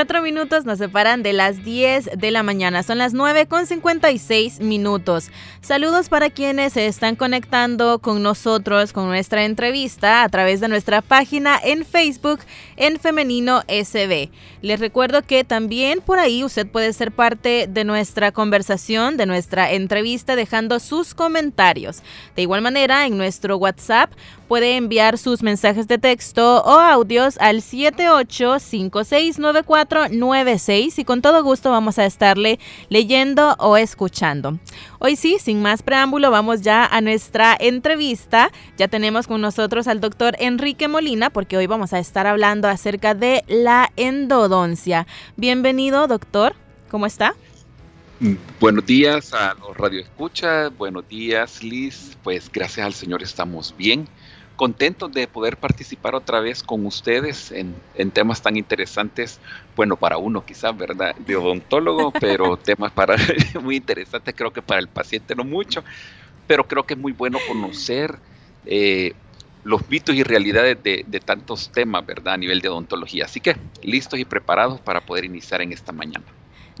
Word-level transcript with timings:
Cuatro 0.00 0.22
minutos 0.22 0.64
nos 0.64 0.78
separan 0.78 1.22
de 1.22 1.34
las 1.34 1.62
10 1.62 2.12
de 2.16 2.30
la 2.30 2.42
mañana. 2.42 2.82
Son 2.82 2.96
las 2.96 3.12
9 3.12 3.44
con 3.44 3.66
56 3.66 4.60
minutos. 4.60 5.28
Saludos 5.60 6.08
para 6.08 6.30
quienes 6.30 6.72
se 6.72 6.86
están 6.86 7.16
conectando 7.16 7.98
con 7.98 8.22
nosotros 8.22 8.94
con 8.94 9.08
nuestra 9.08 9.44
entrevista 9.44 10.22
a 10.22 10.28
través 10.30 10.60
de 10.60 10.68
nuestra 10.68 11.02
página 11.02 11.60
en 11.62 11.84
Facebook 11.84 12.40
en 12.76 12.98
Femenino 12.98 13.60
SB. 13.68 14.30
Les 14.62 14.80
recuerdo 14.80 15.20
que 15.20 15.44
también 15.44 16.00
por 16.00 16.18
ahí 16.18 16.44
usted 16.44 16.66
puede 16.66 16.94
ser 16.94 17.12
parte 17.12 17.66
de 17.68 17.84
nuestra 17.84 18.32
conversación, 18.32 19.18
de 19.18 19.26
nuestra 19.26 19.70
entrevista, 19.70 20.34
dejando 20.34 20.80
sus 20.80 21.12
comentarios. 21.12 22.02
De 22.36 22.40
igual 22.40 22.62
manera, 22.62 23.04
en 23.04 23.18
nuestro 23.18 23.58
WhatsApp 23.58 24.10
puede 24.48 24.76
enviar 24.76 25.18
sus 25.18 25.42
mensajes 25.42 25.86
de 25.86 25.98
texto 25.98 26.62
o 26.64 26.80
audios 26.80 27.36
al 27.38 27.62
78569496 29.90 30.98
y 30.98 31.04
con 31.04 31.20
todo 31.20 31.42
gusto 31.42 31.70
vamos 31.70 31.98
a 31.98 32.06
estarle 32.06 32.58
leyendo 32.88 33.54
o 33.58 33.76
escuchando. 33.76 34.58
Hoy 34.98 35.16
sí, 35.16 35.38
sin 35.40 35.60
más 35.62 35.82
preámbulo, 35.82 36.30
vamos 36.30 36.62
ya 36.62 36.86
a 36.86 37.00
nuestra 37.00 37.56
entrevista. 37.58 38.50
Ya 38.78 38.88
tenemos 38.88 39.26
con 39.26 39.40
nosotros 39.40 39.88
al 39.88 40.00
doctor 40.00 40.36
Enrique 40.38 40.88
Molina 40.88 41.30
porque 41.30 41.56
hoy 41.56 41.66
vamos 41.66 41.92
a 41.92 41.98
estar 41.98 42.26
hablando 42.26 42.68
acerca 42.68 43.14
de 43.14 43.44
la 43.48 43.90
endodoncia. 43.96 45.06
Bienvenido, 45.36 46.06
doctor. 46.06 46.54
¿Cómo 46.90 47.06
está? 47.06 47.34
Buenos 48.60 48.84
días 48.84 49.32
a 49.32 49.54
los 49.54 49.74
radioescuchas, 49.76 50.76
buenos 50.76 51.08
días 51.08 51.64
Liz, 51.64 52.18
pues 52.22 52.52
gracias 52.52 52.84
al 52.84 52.92
Señor 52.92 53.22
estamos 53.22 53.74
bien 53.78 54.06
contentos 54.60 55.10
de 55.10 55.26
poder 55.26 55.56
participar 55.56 56.14
otra 56.14 56.38
vez 56.40 56.62
con 56.62 56.84
ustedes 56.84 57.50
en, 57.50 57.74
temas 58.10 58.42
tan 58.42 58.58
interesantes, 58.58 59.40
bueno, 59.74 59.96
para 59.96 60.18
uno 60.18 60.44
quizás, 60.44 60.76
¿verdad? 60.76 61.16
De 61.16 61.34
odontólogo, 61.34 62.12
pero 62.20 62.58
temas 62.58 62.92
para 62.92 63.16
muy 63.62 63.76
interesantes, 63.76 64.34
creo 64.36 64.52
que 64.52 64.60
para 64.60 64.78
el 64.78 64.88
paciente 64.88 65.34
no 65.34 65.44
mucho, 65.44 65.82
pero 66.46 66.68
creo 66.68 66.84
que 66.84 66.92
es 66.92 67.00
muy 67.00 67.12
bueno 67.12 67.38
conocer 67.48 68.18
eh, 68.66 69.14
los 69.64 69.88
mitos 69.88 70.14
y 70.14 70.24
realidades 70.24 70.82
de, 70.82 71.04
de 71.06 71.20
tantos 71.20 71.72
temas, 71.72 72.04
¿verdad? 72.04 72.34
A 72.34 72.36
nivel 72.36 72.60
de 72.60 72.68
odontología. 72.68 73.24
Así 73.24 73.40
que 73.40 73.56
listos 73.82 74.18
y 74.18 74.26
preparados 74.26 74.78
para 74.82 75.00
poder 75.00 75.24
iniciar 75.24 75.62
en 75.62 75.72
esta 75.72 75.90
mañana 75.90 76.26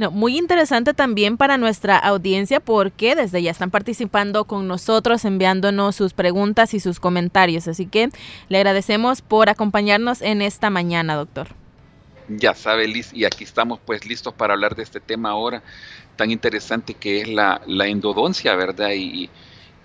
muy 0.08 0.38
interesante 0.38 0.94
también 0.94 1.36
para 1.36 1.58
nuestra 1.58 1.98
audiencia 1.98 2.60
porque 2.60 3.14
desde 3.14 3.42
ya 3.42 3.50
están 3.50 3.70
participando 3.70 4.44
con 4.44 4.66
nosotros, 4.66 5.24
enviándonos 5.24 5.96
sus 5.96 6.14
preguntas 6.14 6.72
y 6.72 6.80
sus 6.80 7.00
comentarios. 7.00 7.68
Así 7.68 7.86
que 7.86 8.08
le 8.48 8.58
agradecemos 8.58 9.20
por 9.20 9.50
acompañarnos 9.50 10.22
en 10.22 10.40
esta 10.40 10.70
mañana, 10.70 11.16
doctor. 11.16 11.48
Ya 12.28 12.54
sabe, 12.54 12.86
Liz, 12.88 13.12
y 13.12 13.24
aquí 13.24 13.44
estamos 13.44 13.80
pues 13.84 14.06
listos 14.06 14.32
para 14.32 14.54
hablar 14.54 14.76
de 14.76 14.84
este 14.84 15.00
tema 15.00 15.30
ahora 15.30 15.62
tan 16.16 16.30
interesante 16.30 16.94
que 16.94 17.22
es 17.22 17.28
la, 17.28 17.60
endodoncia, 17.66 18.54
¿verdad? 18.54 18.90
Y, 18.94 19.28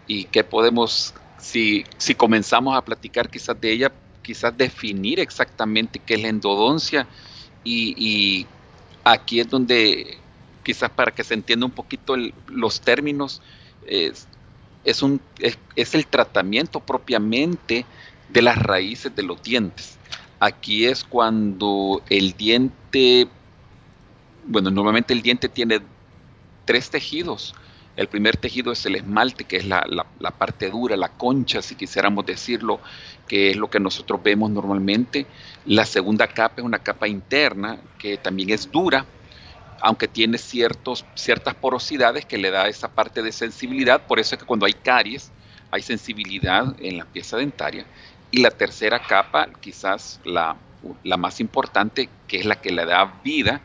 y 0.05 0.25
que 0.25 0.44
podemos, 0.44 1.13
si, 1.39 1.85
si 1.97 2.13
comenzamos 2.13 2.77
a 2.77 2.81
platicar 2.83 3.29
quizás 3.29 3.59
de 3.59 3.72
ella, 3.72 3.91
quizás 4.22 4.56
definir 4.57 5.19
exactamente 5.19 6.00
qué 6.00 6.16
es 6.16 6.22
la 6.22 6.28
endodoncia 6.28 7.07
y, 7.63 7.95
y 7.97 8.47
aquí 9.05 9.39
es 9.39 9.49
donde 9.49 10.17
quizás 10.63 10.89
para 10.89 11.13
que 11.13 11.23
se 11.23 11.35
entienda 11.35 11.66
un 11.66 11.71
poquito 11.71 12.16
los 12.47 12.81
términos, 12.81 13.41
es, 13.85 14.27
es, 14.83 15.95
el 15.95 16.07
tratamiento 16.07 16.79
propiamente 16.79 17.85
de 18.29 18.41
las 18.41 18.57
raíces 18.57 19.15
de 19.15 19.23
los 19.23 19.41
dientes. 19.41 19.97
Aquí 20.39 20.85
es 20.85 21.03
cuando 21.03 22.01
el 22.09 22.33
diente, 22.33 23.29
bueno, 24.47 24.71
normalmente 24.71 25.13
el 25.13 25.21
diente 25.21 25.47
tiene 25.47 25.79
tres 26.65 26.89
tejidos. 26.89 27.53
El 27.95 28.07
primer 28.07 28.35
tejido 28.35 28.72
es 28.72 28.85
el 28.85 28.95
esmalte, 28.95 29.45
que 29.45 29.57
es 29.57 29.66
la, 29.66 29.83
parte 30.38 30.69
dura, 30.69 30.97
la 30.97 31.09
concha, 31.09 31.61
si 31.61 31.75
quisiéramos 31.75 32.25
decirlo, 32.25 32.81
que 33.28 33.51
es 33.51 33.56
lo 33.56 33.69
que 33.69 33.79
nosotros 33.79 34.22
vemos 34.22 34.51
normalmente. 34.51 35.25
La 35.66 35.85
segunda 35.85 36.28
capa 36.28 36.56
es 36.57 36.66
una 36.66 36.79
capa 36.79 37.07
interna, 37.07 37.79
que 37.97 38.17
también 38.17 38.50
es 38.50 38.69
dura, 38.69 39.06
aunque 39.81 40.07
tiene 40.07 40.38
ciertas 40.38 41.56
porosidades 41.61 42.25
que 42.25 42.38
le 42.38 42.51
da 42.51 42.67
esa 42.67 42.89
parte 42.89 43.22
de 43.22 43.31
sensibilidad. 43.31 44.06
Por 44.06 44.19
eso 44.19 44.35
es 44.35 44.41
que 44.41 44.47
cuando 44.47 44.66
hay 44.66 44.73
caries, 44.73 45.31
hay 45.72 45.81
sensibilidad 45.81 46.75
en 46.79 46.97
la 46.97 47.06
pieza 47.06 47.38
dentaria. 47.38 47.85
Y 48.29 48.41
la 48.41 48.51
tercera 48.51 49.00
capa, 49.00 49.47
quizás 49.62 50.19
la, 50.25 50.57
la 51.03 51.16
más 51.16 51.39
importante, 51.39 52.09
que 52.27 52.39
es 52.39 52.45
la 52.45 52.59
que 52.59 52.72
le 52.72 52.85
da 52.85 53.22
vida, 53.23 53.62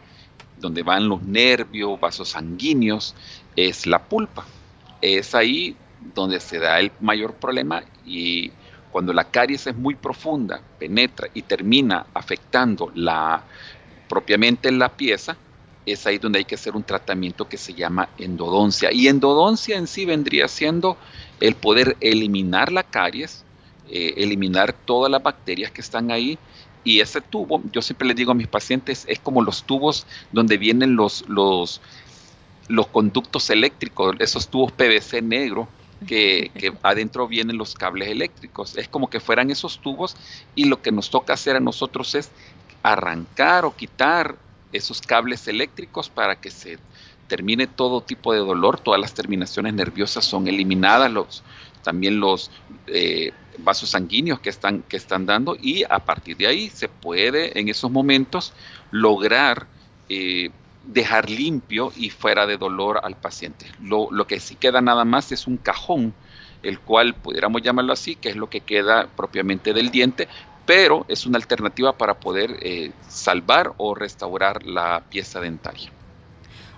donde 0.61 0.83
van 0.83 1.09
los 1.09 1.23
nervios, 1.23 1.99
vasos 1.99 2.29
sanguíneos, 2.31 3.15
es 3.57 3.87
la 3.87 4.03
pulpa. 4.03 4.45
Es 5.01 5.35
ahí 5.35 5.77
donde 6.15 6.41
se 6.41 6.59
da 6.59 6.81
el 6.81 6.93
mayor 7.01 7.35
problema 7.35 7.83
y 8.05 8.51
cuando 8.91 9.13
la 9.13 9.25
caries 9.25 9.67
es 9.67 9.77
muy 9.77 9.95
profunda, 9.95 10.61
penetra 10.79 11.29
y 11.33 11.43
termina 11.43 12.07
afectando 12.13 12.91
la, 12.95 13.45
propiamente 14.09 14.73
la 14.73 14.89
pieza, 14.89 15.37
es 15.87 16.07
ahí 16.07 16.19
donde 16.19 16.41
hay 16.41 16.45
que 16.45 16.57
hacer 16.57 16.75
un 16.75 16.83
tratamiento 16.83 17.49
que 17.49 17.57
se 17.57 17.73
llama 17.73 18.09
endodoncia. 18.19 18.93
Y 18.93 19.09
endodoncia 19.09 19.77
en 19.77 19.87
sí 19.87 20.05
vendría 20.05 20.49
siendo 20.49 20.97
el 21.41 21.55
poder 21.55 21.97
eliminar 22.01 22.73
la 22.73 22.83
caries, 22.83 23.45
eh, 23.89 24.15
eliminar 24.17 24.73
todas 24.73 25.11
las 25.11 25.23
bacterias 25.23 25.71
que 25.71 25.81
están 25.81 26.11
ahí. 26.11 26.39
Y 26.83 27.01
ese 27.01 27.21
tubo, 27.21 27.63
yo 27.73 27.83
siempre 27.83 28.09
le 28.09 28.15
digo 28.15 28.33
a 28.33 28.35
mis 28.35 28.49
pacientes, 28.49 29.05
es 29.09 29.19
como 29.21 29.43
los 29.43 29.65
tubos 29.65 30.07
donde 30.33 30.59
vienen 30.59 30.97
los, 30.97 31.29
los, 31.29 31.81
los 32.71 32.87
conductos 32.87 33.51
eléctricos, 33.51 34.15
esos 34.21 34.49
tubos 34.49 34.71
PVC 34.73 35.23
negro 35.23 35.69
que, 36.07 36.73
adentro 36.83 37.27
vienen 37.27 37.59
los 37.59 37.75
cables 37.75 38.09
eléctricos. 38.09 38.77
Es 38.77 38.89
como 38.89 39.11
que 39.11 39.21
fueran 39.21 39.51
esos 39.51 39.81
tubos 39.81 40.17
y 40.55 40.65
lo 40.65 40.81
que 40.81 40.93
nos 40.93 41.11
toca 41.11 41.35
hacer 41.35 41.57
a 41.57 41.61
nosotros 41.61 42.15
es 42.15 42.31
arrancar 42.83 43.65
o 43.65 43.75
quitar 43.75 44.37
esos 44.73 45.01
cables 45.01 45.49
eléctricos 45.49 46.09
para 46.09 46.37
que 46.37 46.51
se 46.51 46.79
termine 47.27 47.67
todo 47.67 48.03
tipo 48.03 48.33
de 48.33 48.39
dolor, 48.39 48.79
todas 48.81 49.01
las 49.01 49.15
terminaciones 49.15 49.75
nerviosas 49.75 50.25
son 50.25 50.47
eliminadas, 50.47 51.11
los, 51.11 51.43
también 51.83 52.21
los 52.21 52.51
eh, 52.87 53.33
vasos 53.59 53.91
sanguíneos 53.91 54.41
que 54.41 54.49
están, 54.49 54.83
que 54.83 54.97
están 54.97 55.27
dando 55.27 55.57
y 55.61 55.85
a 55.85 55.99
partir 55.99 56.37
de 56.37 56.47
ahí 56.47 56.71
se 56.71 56.89
puede 56.89 57.59
en 57.59 57.69
esos 57.69 57.91
momentos 57.91 58.53
lograr 58.91 59.67
eh, 60.09 60.51
dejar 60.93 61.31
limpio 61.31 61.93
y 61.97 62.11
fuera 62.11 62.47
de 62.47 62.57
dolor 62.57 63.01
al 63.03 63.17
paciente. 63.17 63.67
Lo, 63.81 64.09
que 64.27 64.41
sí 64.41 64.57
queda 64.57 64.81
nada 64.81 65.05
más 65.05 65.33
es 65.33 65.47
un 65.47 65.57
cajón, 65.57 66.15
el 66.63 66.81
cual 66.81 67.15
pudiéramos 67.15 67.63
llamarlo 67.63 67.93
así, 67.93 68.17
que 68.17 68.31
es 68.31 68.37
lo 68.37 68.51
que 68.51 68.61
queda 68.61 69.09
propiamente 69.17 69.73
del 69.73 69.91
diente, 69.91 70.29
pero 70.67 71.05
es 71.09 71.27
una 71.27 71.39
alternativa 71.39 71.97
para 71.97 72.15
poder 72.15 72.57
eh, 72.61 72.93
salvar 73.09 73.73
o 73.77 73.95
restaurar 73.95 74.65
la 74.65 75.03
pieza 75.09 75.41
dentaria. 75.41 75.91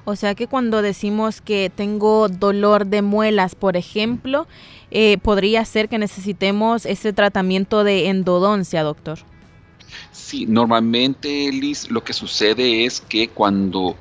O 0.04 0.16
sea 0.16 0.34
que 0.34 0.48
cuando 0.48 0.82
decimos 0.82 1.40
que 1.40 1.70
tengo 1.74 2.28
dolor 2.28 2.86
de 2.86 3.02
muelas, 3.02 3.54
por 3.54 3.76
ejemplo, 3.76 4.48
eh, 4.90 5.18
podría 5.18 5.64
ser 5.64 5.88
que 5.88 5.98
necesitemos 5.98 6.86
ese 6.86 7.12
tratamiento 7.12 7.84
de 7.84 8.08
endodoncia, 8.08 8.82
doctor. 8.82 9.20
Sí, 10.10 10.46
normalmente, 10.46 11.50
Liz, 11.52 11.90
lo 11.90 12.04
que 12.04 12.12
sucede 12.12 12.84
es 12.84 13.00
que 13.00 13.28
cuando, 13.28 13.96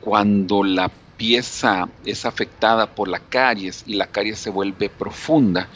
cuando 0.00 0.62
la 0.64 0.90
pieza 1.16 1.88
es 2.04 2.24
afectada 2.24 2.94
por 2.94 3.08
la 3.08 3.20
caries 3.20 3.84
y 3.86 3.94
la 3.94 4.06
caries 4.06 4.38
se 4.38 4.50
vuelve 4.50 4.88
profunda, 4.90 5.68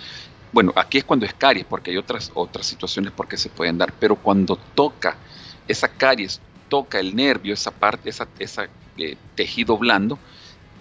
bueno, 0.52 0.72
aquí 0.76 0.98
es 0.98 1.04
cuando 1.04 1.26
es 1.26 1.34
caries, 1.34 1.66
porque 1.66 1.90
hay 1.90 1.96
otras, 1.98 2.30
otras 2.34 2.66
situaciones 2.66 3.12
por 3.12 3.28
qué 3.28 3.36
se 3.36 3.50
pueden 3.50 3.78
dar, 3.78 3.92
pero 3.98 4.16
cuando 4.16 4.56
toca 4.74 5.16
esa 5.68 5.88
caries, 5.88 6.40
toca 6.68 6.98
el 7.00 7.14
nervio, 7.14 7.54
esa 7.54 7.70
parte, 7.70 8.10
esa 8.10 8.68
eh, 8.96 9.16
tejido 9.34 9.76
blando, 9.76 10.18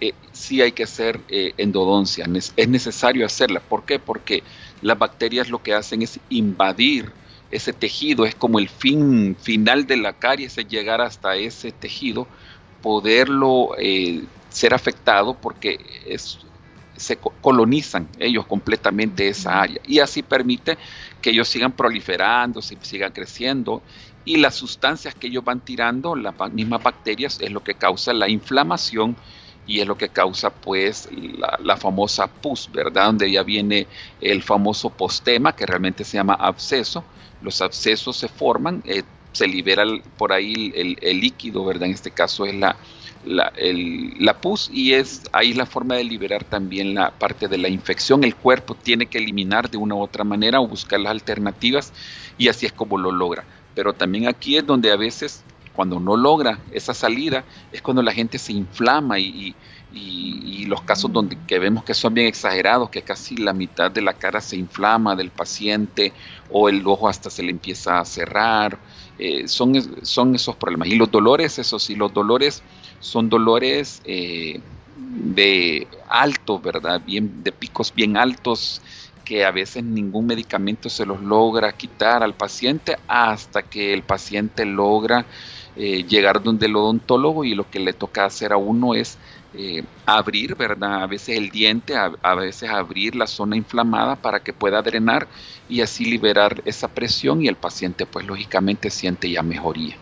eh, 0.00 0.14
sí 0.32 0.60
hay 0.62 0.72
que 0.72 0.82
hacer 0.84 1.20
eh, 1.28 1.54
endodoncia, 1.56 2.26
es 2.56 2.68
necesario 2.68 3.24
hacerla. 3.24 3.60
¿Por 3.60 3.84
qué? 3.84 3.98
Porque 3.98 4.42
las 4.82 4.98
bacterias 4.98 5.48
lo 5.48 5.62
que 5.62 5.74
hacen 5.74 6.02
es 6.02 6.20
invadir 6.28 7.12
ese 7.56 7.72
tejido, 7.72 8.24
es 8.24 8.34
como 8.34 8.58
el 8.58 8.68
fin 8.68 9.36
final 9.40 9.86
de 9.86 9.96
la 9.96 10.12
caries, 10.12 10.58
es 10.58 10.68
llegar 10.68 11.00
hasta 11.00 11.36
ese 11.36 11.72
tejido, 11.72 12.26
poderlo 12.82 13.70
ser 14.50 14.74
afectado 14.74 15.34
porque 15.34 15.78
se 16.96 17.18
colonizan 17.40 18.08
ellos 18.18 18.46
completamente 18.46 19.28
esa 19.28 19.60
área 19.60 19.80
y 19.86 19.98
así 19.98 20.22
permite 20.22 20.78
que 21.20 21.30
ellos 21.30 21.48
sigan 21.48 21.72
proliferando, 21.72 22.62
sigan 22.62 23.12
creciendo 23.12 23.82
y 24.26 24.38
las 24.38 24.56
sustancias 24.56 25.14
que 25.14 25.28
ellos 25.28 25.44
van 25.44 25.60
tirando, 25.60 26.16
las 26.16 26.34
mismas 26.52 26.82
bacterias, 26.82 27.40
es 27.40 27.52
lo 27.52 27.62
que 27.62 27.74
causa 27.74 28.12
la 28.12 28.28
inflamación 28.28 29.16
y 29.68 29.80
es 29.80 29.86
lo 29.86 29.96
que 29.96 30.08
causa 30.08 30.50
pues 30.50 31.08
la, 31.62 31.76
famosa 31.76 32.26
pus, 32.26 32.68
¿verdad? 32.72 33.06
Donde 33.06 33.30
ya 33.30 33.44
viene 33.44 33.86
el 34.20 34.42
famoso 34.42 34.90
postema 34.90 35.54
que 35.54 35.64
realmente 35.64 36.04
se 36.04 36.16
llama 36.16 36.34
absceso. 36.34 37.04
Los 37.42 37.60
abscesos 37.60 38.16
se 38.16 38.28
forman, 38.28 38.82
eh, 38.86 39.02
se 39.32 39.46
libera 39.46 39.84
por 40.16 40.32
ahí 40.32 40.72
el, 40.74 41.20
líquido, 41.20 41.64
¿verdad? 41.64 41.84
En 41.88 41.94
este 41.94 42.10
caso 42.10 42.46
es 42.46 42.54
la, 42.54 42.76
la, 43.26 44.40
pus 44.40 44.70
y 44.72 44.94
es 44.94 45.22
ahí 45.32 45.52
la 45.52 45.66
forma 45.66 45.96
de 45.96 46.04
liberar 46.04 46.44
también 46.44 46.94
la 46.94 47.10
parte 47.10 47.46
de 47.48 47.58
la 47.58 47.68
infección. 47.68 48.24
El 48.24 48.34
cuerpo 48.34 48.74
tiene 48.74 49.06
que 49.06 49.18
eliminar 49.18 49.70
de 49.70 49.76
una 49.76 49.94
u 49.94 50.00
otra 50.00 50.24
manera 50.24 50.60
o 50.60 50.66
buscar 50.66 51.00
las 51.00 51.10
alternativas 51.10 51.92
y 52.38 52.48
así 52.48 52.66
es 52.66 52.72
como 52.72 52.96
lo 52.96 53.12
logra. 53.12 53.44
Pero 53.74 53.92
también 53.92 54.26
aquí 54.26 54.56
es 54.56 54.66
donde 54.66 54.90
a 54.90 54.96
veces 54.96 55.44
cuando 55.76 56.00
no 56.00 56.16
logra 56.16 56.58
esa 56.72 56.94
salida 56.94 57.44
es 57.70 57.82
cuando 57.82 58.02
la 58.02 58.12
gente 58.12 58.38
se 58.38 58.52
inflama 58.52 59.18
y, 59.18 59.54
los 60.66 60.82
casos 60.82 61.12
donde 61.12 61.38
que 61.46 61.58
vemos 61.58 61.84
que 61.84 61.94
son 61.94 62.14
bien 62.14 62.26
exagerados, 62.26 62.90
que 62.90 63.02
casi 63.02 63.36
la 63.36 63.52
mitad 63.52 63.90
de 63.90 64.02
la 64.02 64.14
cara 64.14 64.40
se 64.40 64.56
inflama 64.56 65.16
del 65.16 65.30
paciente 65.30 66.12
o 66.50 66.68
el 66.68 66.86
ojo 66.86 67.08
hasta 67.08 67.30
se 67.30 67.42
le 67.42 67.50
empieza 67.50 67.98
a 67.98 68.04
cerrar, 68.04 68.78
eh, 69.18 69.48
son, 69.48 69.74
son 70.04 70.34
esos 70.34 70.56
problemas. 70.56 70.88
Y 70.88 70.96
los 70.96 71.10
dolores, 71.10 71.58
eso 71.58 71.78
sí, 71.78 71.94
los 71.94 72.12
dolores 72.12 72.62
son 73.00 73.28
dolores 73.28 74.02
eh, 74.04 74.60
de 74.96 75.86
alto, 76.08 76.58
¿verdad? 76.58 77.00
Bien, 77.04 77.42
de 77.42 77.52
picos 77.52 77.92
bien 77.94 78.16
altos 78.16 78.82
que 79.24 79.44
a 79.44 79.50
veces 79.50 79.82
ningún 79.82 80.26
medicamento 80.26 80.88
se 80.88 81.04
los 81.04 81.20
logra 81.20 81.72
quitar 81.72 82.22
al 82.22 82.34
paciente 82.34 82.96
hasta 83.08 83.62
que 83.62 83.92
el 83.92 84.02
paciente 84.02 84.64
logra 84.64 85.26
eh, 85.74 86.04
llegar 86.04 86.42
donde 86.42 86.66
el 86.66 86.76
odontólogo 86.76 87.44
y 87.44 87.54
lo 87.54 87.68
que 87.68 87.80
le 87.80 87.92
toca 87.92 88.24
hacer 88.24 88.52
a 88.52 88.56
uno 88.56 88.94
es 88.94 89.18
eh, 89.56 89.84
abrir, 90.04 90.54
¿verdad? 90.54 91.02
A 91.02 91.06
veces 91.06 91.36
el 91.36 91.50
diente, 91.50 91.94
a, 91.96 92.34
veces 92.34 92.68
abrir 92.70 93.16
la 93.16 93.26
zona 93.26 93.56
inflamada 93.56 94.16
para 94.16 94.40
que 94.40 94.52
pueda 94.52 94.82
drenar 94.82 95.26
y 95.68 95.80
así 95.80 96.04
liberar 96.04 96.62
esa 96.64 96.88
presión 96.88 97.42
y 97.42 97.48
el 97.48 97.56
paciente 97.56 98.06
pues 98.06 98.26
lógicamente 98.26 98.90
siente 98.90 99.30
ya 99.30 99.42
mejoría. 99.42 99.96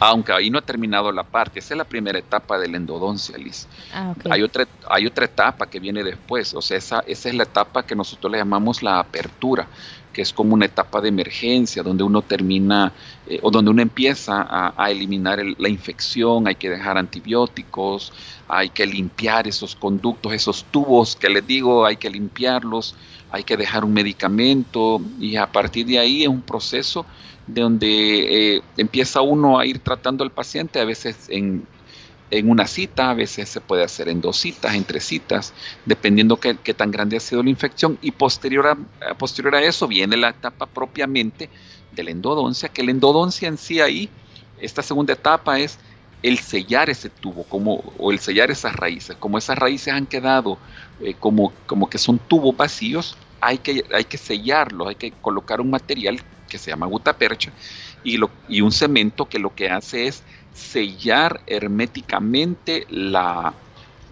Aunque 0.00 0.32
ahí 0.32 0.48
no 0.50 0.58
ha 0.58 0.62
terminado 0.62 1.10
la 1.10 1.24
parte, 1.24 1.58
esa 1.58 1.74
es 1.74 1.78
la 1.78 1.84
primera 1.84 2.18
etapa 2.18 2.58
de 2.58 2.68
la 2.68 2.76
endodoncia, 2.76 3.36
Liz. 3.36 3.66
Ah, 3.92 4.14
hay, 4.30 4.42
otra, 4.42 4.66
hay 4.88 5.06
otra 5.06 5.24
etapa 5.24 5.68
que 5.68 5.80
viene 5.80 6.04
después, 6.04 6.54
o 6.54 6.62
sea, 6.62 6.76
esa, 6.76 7.00
esa 7.00 7.28
es 7.28 7.34
la 7.34 7.42
etapa 7.42 7.84
que 7.84 7.96
nosotros 7.96 8.30
le 8.30 8.38
llamamos 8.38 8.82
la 8.82 9.00
apertura 9.00 9.66
que 10.12 10.22
es 10.22 10.32
como 10.32 10.54
una 10.54 10.66
etapa 10.66 11.00
de 11.00 11.08
emergencia, 11.08 11.82
donde 11.82 12.02
uno 12.04 12.22
termina 12.22 12.92
eh, 13.26 13.38
o 13.42 13.50
donde 13.50 13.70
uno 13.70 13.82
empieza 13.82 14.46
a, 14.48 14.90
eliminar 14.90 15.38
la 15.58 15.68
infección, 15.68 16.48
hay 16.48 16.54
que 16.54 16.70
dejar 16.70 16.98
antibióticos, 16.98 18.12
hay 18.48 18.70
que 18.70 18.86
limpiar 18.86 19.46
esos 19.46 19.76
conductos, 19.76 20.32
esos 20.32 20.64
tubos 20.64 21.16
que 21.16 21.28
les 21.28 21.46
digo, 21.46 21.84
hay 21.84 21.96
que 21.96 22.10
limpiarlos, 22.10 22.94
hay 23.30 23.44
que 23.44 23.56
dejar 23.56 23.84
un 23.84 23.92
medicamento 23.92 25.00
y 25.20 25.36
a 25.36 25.46
partir 25.46 25.86
de 25.86 25.98
ahí 25.98 26.22
es 26.22 26.28
un 26.28 26.42
proceso 26.42 27.04
de 27.46 27.60
donde 27.60 28.56
eh, 28.56 28.62
empieza 28.76 29.20
uno 29.20 29.58
a 29.58 29.66
ir 29.66 29.78
tratando 29.78 30.24
al 30.24 30.30
paciente, 30.30 30.80
a 30.80 30.84
veces 30.84 31.28
en 31.28 31.66
en 32.30 32.50
una 32.50 32.66
cita, 32.66 33.10
a 33.10 33.14
veces 33.14 33.48
se 33.48 33.60
puede 33.60 33.84
hacer 33.84 34.08
en 34.08 34.20
dos 34.20 34.36
citas, 34.36 34.74
en 34.74 34.84
tres 34.84 35.04
citas, 35.04 35.54
dependiendo 35.84 36.38
qué, 36.38 36.54
tan 36.54 36.90
grande 36.90 37.16
ha 37.16 37.20
sido 37.20 37.42
la 37.42 37.50
infección. 37.50 37.98
Y 38.02 38.10
posterior 38.10 38.66
a, 38.66 39.14
posterior 39.14 39.54
a 39.54 39.62
eso 39.62 39.88
viene 39.88 40.16
la 40.16 40.30
etapa 40.30 40.66
propiamente 40.66 41.48
de 41.92 42.02
la 42.04 42.10
endodoncia, 42.10 42.68
que 42.68 42.82
la 42.82 42.90
endodoncia 42.90 43.48
en 43.48 43.56
sí 43.56 43.80
ahí, 43.80 44.08
esta 44.60 44.82
segunda 44.82 45.12
etapa 45.12 45.58
es 45.58 45.78
el 46.22 46.38
sellar 46.38 46.90
ese 46.90 47.08
tubo, 47.08 47.44
como, 47.44 47.76
o 47.96 48.10
el 48.10 48.18
sellar 48.18 48.50
esas 48.50 48.74
raíces. 48.74 49.16
Como 49.16 49.38
esas 49.38 49.56
raíces 49.56 49.94
han 49.94 50.06
quedado 50.06 50.58
eh, 51.00 51.14
como, 51.14 51.52
como 51.66 51.88
que 51.88 51.98
son 51.98 52.18
tubos 52.18 52.56
vacíos, 52.56 53.16
hay 53.40 53.58
que, 53.58 53.84
hay 53.94 54.04
que 54.04 54.18
sellarlos, 54.18 54.88
hay 54.88 54.96
que 54.96 55.12
colocar 55.12 55.60
un 55.60 55.70
material 55.70 56.20
que 56.48 56.58
se 56.58 56.70
llama 56.70 56.86
gutapercha 56.86 57.52
y, 58.02 58.16
lo, 58.16 58.30
y 58.48 58.60
un 58.60 58.72
cemento 58.72 59.28
que 59.28 59.38
lo 59.38 59.54
que 59.54 59.70
hace 59.70 60.06
es 60.06 60.22
sellar 60.54 61.40
herméticamente 61.46 62.86
la, 62.90 63.54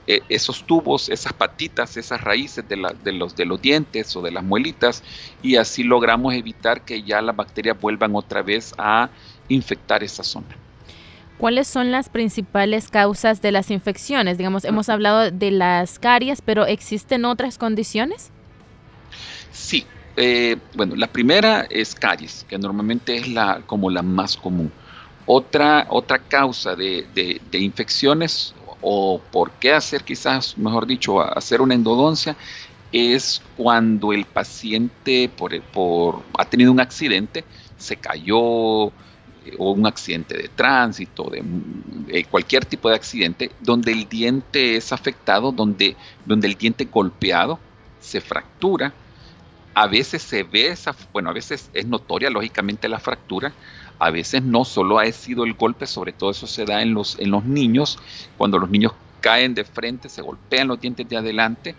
e, 0.06 0.22
esos 0.28 0.62
tubos, 0.64 1.08
esas 1.08 1.32
patitas, 1.32 1.96
esas 1.96 2.20
raíces 2.20 2.68
de, 2.68 2.76
de, 3.02 3.12
los, 3.12 3.34
de 3.34 3.44
los 3.44 3.60
dientes 3.60 4.14
o 4.14 4.22
de 4.22 4.30
las 4.30 4.44
muelitas 4.44 5.02
y 5.42 5.56
así 5.56 5.82
logramos 5.82 6.34
evitar 6.34 6.82
que 6.82 7.02
ya 7.02 7.20
las 7.20 7.34
bacterias 7.34 7.80
vuelvan 7.80 8.14
otra 8.14 8.42
vez 8.42 8.72
a 8.78 9.10
infectar 9.48 10.04
esa 10.04 10.22
zona. 10.22 10.46
¿Cuáles 11.38 11.66
son 11.68 11.90
las 11.90 12.08
principales 12.08 12.88
causas 12.88 13.42
de 13.42 13.52
las 13.52 13.70
infecciones? 13.70 14.38
Digamos, 14.38 14.64
hemos 14.64 14.88
hablado 14.88 15.30
de 15.30 15.50
las 15.50 15.98
caries, 15.98 16.40
pero 16.40 16.66
¿existen 16.66 17.26
otras 17.26 17.58
condiciones? 17.58 18.30
Sí, 19.52 19.84
eh, 20.16 20.56
bueno, 20.74 20.96
la 20.96 21.08
primera 21.08 21.66
es 21.68 21.94
caries, 21.94 22.46
que 22.48 22.56
normalmente 22.58 23.16
es 23.16 23.28
la, 23.28 23.60
como 23.66 23.90
la 23.90 24.02
más 24.02 24.36
común. 24.36 24.72
Otra, 25.26 25.86
otra 25.90 26.18
causa 26.20 26.76
de, 26.76 27.40
infecciones 27.52 28.54
o 28.80 29.20
por 29.32 29.50
qué 29.52 29.72
hacer 29.72 30.04
quizás, 30.04 30.56
mejor 30.56 30.86
dicho, 30.86 31.20
hacer 31.20 31.60
una 31.60 31.74
endodoncia 31.74 32.36
es 32.92 33.42
cuando 33.56 34.12
el 34.12 34.24
paciente 34.24 35.28
por, 35.28 35.60
por, 35.62 36.22
ha 36.38 36.44
tenido 36.44 36.70
un 36.70 36.80
accidente, 36.80 37.44
se 37.76 37.96
cayó 37.96 38.86
eh, 38.86 39.54
o 39.58 39.72
un 39.72 39.86
accidente 39.86 40.36
de 40.36 40.48
tránsito, 40.48 41.30
de, 41.30 42.24
cualquier 42.24 42.64
tipo 42.64 42.88
de 42.88 42.96
accidente, 42.96 43.50
donde 43.60 43.92
el 43.92 44.08
diente 44.08 44.76
es 44.76 44.92
afectado, 44.92 45.52
donde, 45.52 45.96
donde 46.24 46.46
el 46.46 46.54
diente 46.54 46.84
golpeado 46.86 47.58
se 48.00 48.20
fractura. 48.20 48.92
A 49.74 49.86
veces 49.88 50.22
se 50.22 50.42
ve 50.42 50.68
esa, 50.68 50.96
bueno, 51.12 51.30
a 51.30 51.32
veces 51.34 51.70
es 51.74 51.86
notoria 51.86 52.30
lógicamente 52.30 52.88
la 52.88 52.98
fractura, 52.98 53.52
a 53.98 54.10
veces 54.10 54.42
no 54.42 54.64
solo 54.64 54.98
ha 54.98 55.10
sido 55.12 55.44
el 55.44 55.54
golpe, 55.54 55.86
sobre 55.86 56.12
todo 56.12 56.30
eso 56.30 56.46
se 56.46 56.64
da 56.64 56.82
en 56.82 56.94
los, 56.94 57.18
en 57.18 57.30
los 57.30 57.44
niños, 57.44 57.98
cuando 58.36 58.58
los 58.58 58.70
niños 58.70 58.92
caen 59.20 59.54
de 59.54 59.64
frente, 59.64 60.08
se 60.08 60.22
golpean 60.22 60.68
los 60.68 60.80
dientes 60.80 61.08
de 61.08 61.16
adelante, 61.16 61.74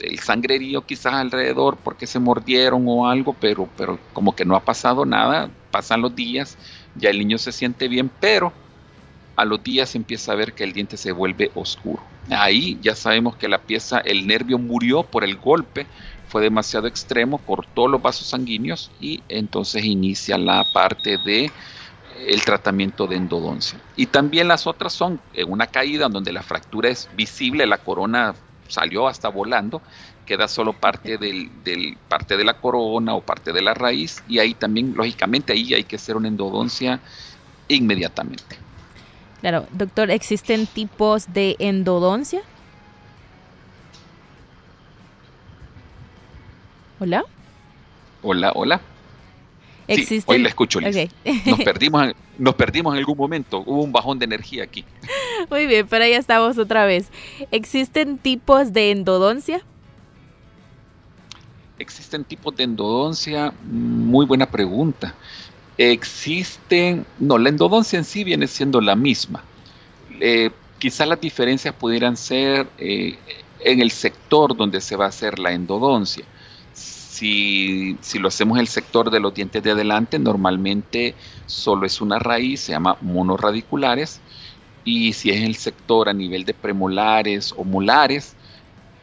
el 0.00 0.18
sangrerío 0.20 0.86
quizás 0.86 1.14
alrededor 1.14 1.76
porque 1.76 2.06
se 2.06 2.18
mordieron 2.18 2.84
o 2.86 3.08
algo, 3.08 3.34
pero, 3.40 3.68
pero 3.76 3.98
como 4.12 4.34
que 4.34 4.44
no 4.44 4.56
ha 4.56 4.64
pasado 4.64 5.04
nada, 5.04 5.50
pasan 5.70 6.02
los 6.02 6.14
días, 6.14 6.56
ya 6.94 7.10
el 7.10 7.18
niño 7.18 7.38
se 7.38 7.52
siente 7.52 7.88
bien, 7.88 8.10
pero 8.20 8.52
a 9.36 9.44
los 9.44 9.62
días 9.62 9.94
empieza 9.94 10.32
a 10.32 10.36
ver 10.36 10.52
que 10.52 10.64
el 10.64 10.72
diente 10.72 10.96
se 10.96 11.12
vuelve 11.12 11.50
oscuro. 11.54 12.02
Ahí 12.30 12.78
ya 12.80 12.94
sabemos 12.94 13.36
que 13.36 13.48
la 13.48 13.58
pieza, 13.58 13.98
el 13.98 14.26
nervio 14.26 14.58
murió 14.58 15.02
por 15.02 15.24
el 15.24 15.36
golpe, 15.36 15.86
fue 16.34 16.42
demasiado 16.42 16.88
extremo, 16.88 17.38
cortó 17.38 17.86
los 17.86 18.02
vasos 18.02 18.26
sanguíneos 18.26 18.90
y 19.00 19.22
entonces 19.28 19.84
inicia 19.84 20.36
la 20.36 20.64
parte 20.72 21.16
de 21.16 21.52
el 22.26 22.44
tratamiento 22.44 23.06
de 23.06 23.14
endodoncia. 23.14 23.80
Y 23.94 24.06
también 24.06 24.48
las 24.48 24.66
otras 24.66 24.92
son 24.94 25.20
en 25.32 25.52
una 25.52 25.68
caída 25.68 26.08
donde 26.08 26.32
la 26.32 26.42
fractura 26.42 26.88
es 26.88 27.08
visible, 27.14 27.68
la 27.68 27.78
corona 27.78 28.34
salió 28.66 29.06
hasta 29.06 29.28
volando, 29.28 29.80
queda 30.26 30.48
solo 30.48 30.72
parte 30.72 31.18
del, 31.18 31.52
del, 31.62 31.96
parte 32.08 32.36
de 32.36 32.42
la 32.42 32.54
corona 32.54 33.14
o 33.14 33.20
parte 33.20 33.52
de 33.52 33.62
la 33.62 33.72
raíz 33.72 34.20
y 34.26 34.40
ahí 34.40 34.54
también 34.54 34.92
lógicamente 34.96 35.52
ahí 35.52 35.72
hay 35.72 35.84
que 35.84 35.94
hacer 35.94 36.16
una 36.16 36.26
endodoncia 36.26 36.98
inmediatamente. 37.68 38.56
Claro, 39.40 39.68
doctor, 39.70 40.10
¿existen 40.10 40.66
tipos 40.66 41.32
de 41.32 41.54
endodoncia? 41.60 42.42
Hola. 47.00 47.24
Hola, 48.22 48.52
hola. 48.54 48.80
Sí, 49.88 50.22
hoy 50.26 50.38
la 50.38 50.48
escucho, 50.48 50.80
Liz. 50.80 51.10
Nos, 51.46 51.60
perdimos, 51.60 52.12
nos 52.38 52.54
perdimos 52.54 52.94
en 52.94 53.00
algún 53.00 53.18
momento. 53.18 53.62
Hubo 53.66 53.82
un 53.82 53.92
bajón 53.92 54.18
de 54.18 54.24
energía 54.24 54.64
aquí. 54.64 54.84
Muy 55.50 55.66
bien, 55.66 55.86
pero 55.88 56.06
ya 56.06 56.16
estamos 56.16 56.56
otra 56.56 56.86
vez. 56.86 57.08
¿Existen 57.50 58.16
tipos 58.16 58.72
de 58.72 58.92
endodoncia? 58.92 59.60
¿Existen 61.78 62.24
tipos 62.24 62.56
de 62.56 62.64
endodoncia? 62.64 63.52
Muy 63.62 64.24
buena 64.24 64.46
pregunta. 64.46 65.14
Existen, 65.76 67.04
no, 67.18 67.36
la 67.36 67.48
endodoncia 67.48 67.98
en 67.98 68.04
sí 68.04 68.24
viene 68.24 68.46
siendo 68.46 68.80
la 68.80 68.94
misma. 68.94 69.42
Eh, 70.20 70.50
quizás 70.78 71.06
las 71.08 71.20
diferencias 71.20 71.74
pudieran 71.74 72.16
ser 72.16 72.68
eh, 72.78 73.18
en 73.60 73.80
el 73.80 73.90
sector 73.90 74.56
donde 74.56 74.80
se 74.80 74.96
va 74.96 75.06
a 75.06 75.08
hacer 75.08 75.38
la 75.38 75.52
endodoncia. 75.52 76.24
Si, 77.24 78.18
lo 78.18 78.28
hacemos 78.28 78.58
el 78.58 78.68
sector 78.68 79.10
de 79.10 79.18
los 79.18 79.32
dientes 79.32 79.62
de 79.62 79.70
adelante, 79.70 80.18
normalmente 80.18 81.14
solo 81.46 81.86
es 81.86 82.02
una 82.02 82.18
raíz, 82.18 82.60
se 82.60 82.72
llama 82.72 82.98
monorradiculares. 83.00 84.20
y 84.84 85.14
si 85.14 85.30
es 85.30 85.42
el 85.42 85.56
sector 85.56 86.10
a 86.10 86.12
nivel 86.12 86.44
de 86.44 86.52
premolares 86.52 87.54
o 87.56 87.64
molares, 87.64 88.36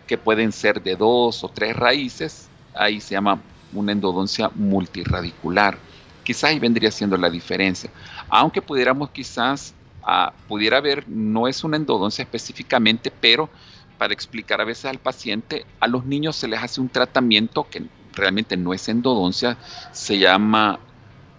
que 0.06 0.20
pueden 0.20 0.52
ser 0.52 0.84
de 0.84 0.96
dos 0.96 1.44
o 1.44 1.50
tres 1.50 1.76
raíces, 1.76 2.48
ahí 2.76 3.02
se 3.02 3.16
llama 3.16 3.42
una 3.74 3.92
endodoncia 3.92 4.52
multiradicular. 4.54 5.80
Quizás 6.24 6.52
ahí 6.52 6.60
vendría 6.60 6.92
siendo 6.92 7.18
la 7.18 7.32
diferencia. 7.32 7.90
Aunque 8.30 8.62
pudiéramos 8.62 9.10
quizás, 9.10 9.74
ah, 10.04 10.32
pudiera 10.48 10.78
haber, 10.78 11.10
no 11.10 11.48
es 11.48 11.64
una 11.64 11.78
endodoncia 11.78 12.22
específicamente, 12.22 13.10
pero 13.10 13.50
para 13.98 14.14
explicar 14.14 14.62
a 14.62 14.66
veces 14.66 14.86
al 14.86 15.00
paciente, 15.00 15.66
a 15.80 15.88
los 15.88 16.06
niños 16.06 16.36
se 16.36 16.48
les 16.48 16.62
hace 16.62 16.80
un 16.82 16.90
tratamiento 16.90 17.68
que 17.68 17.88
realmente 18.14 18.58
no 18.58 18.74
es 18.74 18.88
endodoncia, 18.90 19.58
se 19.92 20.18
llama 20.18 20.80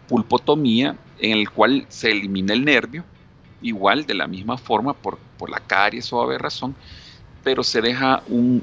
pulpotomía, 0.08 0.96
en 1.18 1.38
el 1.38 1.50
cual 1.50 1.86
se 1.88 2.10
elimina 2.10 2.52
el 2.52 2.64
nervio 2.64 3.04
igual 3.62 4.04
de 4.06 4.14
la 4.14 4.26
misma 4.26 4.58
forma 4.58 4.92
por, 4.92 5.18
la 5.48 5.60
caries 5.60 6.12
o 6.12 6.20
aberrazón, 6.20 6.74
pero 7.42 7.64
se 7.64 7.80
deja 7.80 8.22
un, 8.28 8.62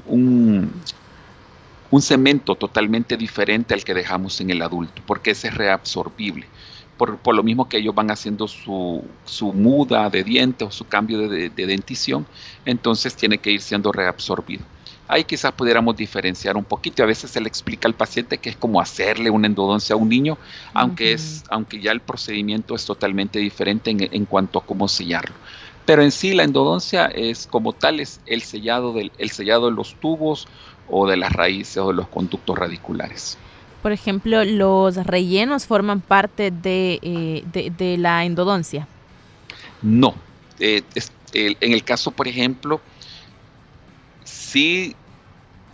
un, 1.90 2.02
cemento 2.02 2.54
totalmente 2.54 3.16
diferente 3.16 3.74
al 3.74 3.84
que 3.84 3.92
dejamos 3.92 4.40
en 4.40 4.50
el 4.50 4.62
adulto, 4.62 5.02
porque 5.06 5.32
ese 5.32 5.48
es 5.48 5.54
reabsorbible. 5.54 6.46
Por, 6.96 7.34
lo 7.34 7.42
mismo 7.42 7.68
que 7.68 7.78
ellos 7.78 7.94
van 7.94 8.10
haciendo 8.10 8.46
su, 8.46 9.02
muda 9.54 10.10
de 10.10 10.22
dientes 10.22 10.68
o 10.68 10.70
su 10.70 10.86
cambio 10.86 11.28
de 11.28 11.50
dentición, 11.50 12.26
entonces 12.66 13.16
tiene 13.16 13.38
que 13.38 13.50
ir 13.50 13.62
siendo 13.62 13.90
reabsorbido. 13.90 14.64
Ahí 15.12 15.24
quizás 15.24 15.50
pudiéramos 15.50 15.96
diferenciar 15.96 16.56
un 16.56 16.62
poquito. 16.62 17.02
A 17.02 17.06
veces 17.06 17.32
se 17.32 17.40
le 17.40 17.48
explica 17.48 17.88
al 17.88 17.94
paciente 17.94 18.38
que 18.38 18.50
es 18.50 18.56
como 18.56 18.80
hacerle 18.80 19.28
una 19.28 19.48
endodoncia 19.48 19.94
a 19.94 19.96
un 19.96 20.08
niño, 20.08 20.38
aunque, 20.72 21.12
es, 21.12 21.42
aunque 21.50 21.80
ya 21.80 21.90
el 21.90 21.98
procedimiento 21.98 22.76
es 22.76 22.84
totalmente 22.84 23.40
diferente 23.40 23.90
en, 23.90 24.24
cuanto 24.24 24.60
a 24.60 24.64
cómo 24.64 24.86
sellarlo. 24.86 25.34
Pero 25.84 26.02
en 26.02 26.12
sí 26.12 26.32
la 26.32 26.44
endodoncia 26.44 27.06
es 27.06 27.48
como 27.48 27.72
tal, 27.72 27.98
es 27.98 28.20
el 28.24 28.42
sellado, 28.42 28.92
del, 28.92 29.10
el 29.18 29.30
sellado 29.30 29.68
de 29.68 29.74
los 29.74 29.96
tubos 29.96 30.46
o 30.88 31.08
de 31.08 31.16
las 31.16 31.32
raíces 31.32 31.78
o 31.78 31.88
de 31.88 31.94
los 31.94 32.06
conductos 32.06 32.56
radiculares. 32.56 33.36
Por 33.82 33.90
ejemplo, 33.90 34.44
los 34.44 34.94
rellenos 34.94 35.66
forman 35.66 36.02
parte 36.02 36.52
de, 36.52 37.00
eh, 37.02 37.96
la 37.98 38.24
endodoncia. 38.24 38.86
No. 39.82 40.14
Eh, 40.60 40.84
en 41.32 41.72
el 41.72 41.82
caso, 41.82 42.12
por 42.12 42.28
ejemplo, 42.28 42.80
sí 44.22 44.94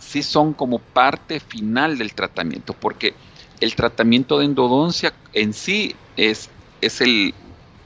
sí 0.07 0.23
son 0.23 0.53
como 0.53 0.79
parte 0.79 1.39
final 1.39 1.97
del 1.97 2.13
tratamiento, 2.13 2.73
porque 2.73 3.13
el 3.59 3.75
tratamiento 3.75 4.39
de 4.39 4.45
endodoncia 4.45 5.13
en 5.33 5.53
sí 5.53 5.95
es, 6.15 6.49
es 6.79 7.01
el, 7.01 7.33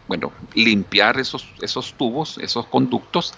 bueno, 0.08 0.32
limpiar 0.54 1.20
esos, 1.20 1.48
esos 1.62 1.94
tubos, 1.94 2.38
esos 2.38 2.68
conductos, 2.68 3.34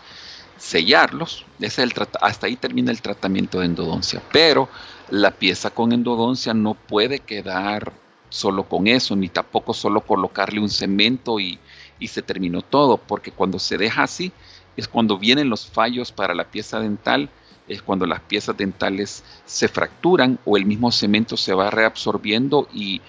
sellarlos, 0.57 1.45
es 1.59 1.79
el 1.79 1.93
hasta 2.21 2.47
ahí 2.47 2.57
termina 2.57 2.91
el 2.91 3.01
tratamiento 3.01 3.59
de 3.59 3.67
endodoncia, 3.67 4.21
pero 4.31 4.67
la 5.09 5.31
pieza 5.31 5.69
con 5.69 5.93
endodoncia 5.93 6.53
no 6.53 6.73
puede 6.73 7.19
quedar 7.19 7.93
solo 8.29 8.67
con 8.67 8.87
eso, 8.87 9.15
ni 9.15 9.29
tampoco 9.29 9.73
solo 9.73 10.01
colocarle 10.01 10.59
un 10.59 10.69
cemento 10.69 11.39
y, 11.39 11.59
y 11.99 12.07
se 12.07 12.21
terminó 12.21 12.61
todo, 12.61 12.97
porque 12.97 13.31
cuando 13.31 13.59
se 13.59 13.77
deja 13.77 14.03
así 14.03 14.33
es 14.75 14.87
cuando 14.87 15.17
vienen 15.17 15.49
los 15.49 15.67
fallos 15.67 16.11
para 16.11 16.33
la 16.33 16.45
pieza 16.45 16.79
dental, 16.79 17.29
es 17.67 17.81
cuando 17.81 18.05
las 18.05 18.19
piezas 18.21 18.57
dentales 18.57 19.23
se 19.45 19.67
fracturan 19.67 20.39
o 20.45 20.57
el 20.57 20.65
mismo 20.65 20.91
cemento 20.91 21.37
se 21.37 21.53
va 21.53 21.69
reabsorbiendo 21.69 22.67
y, 22.73 23.01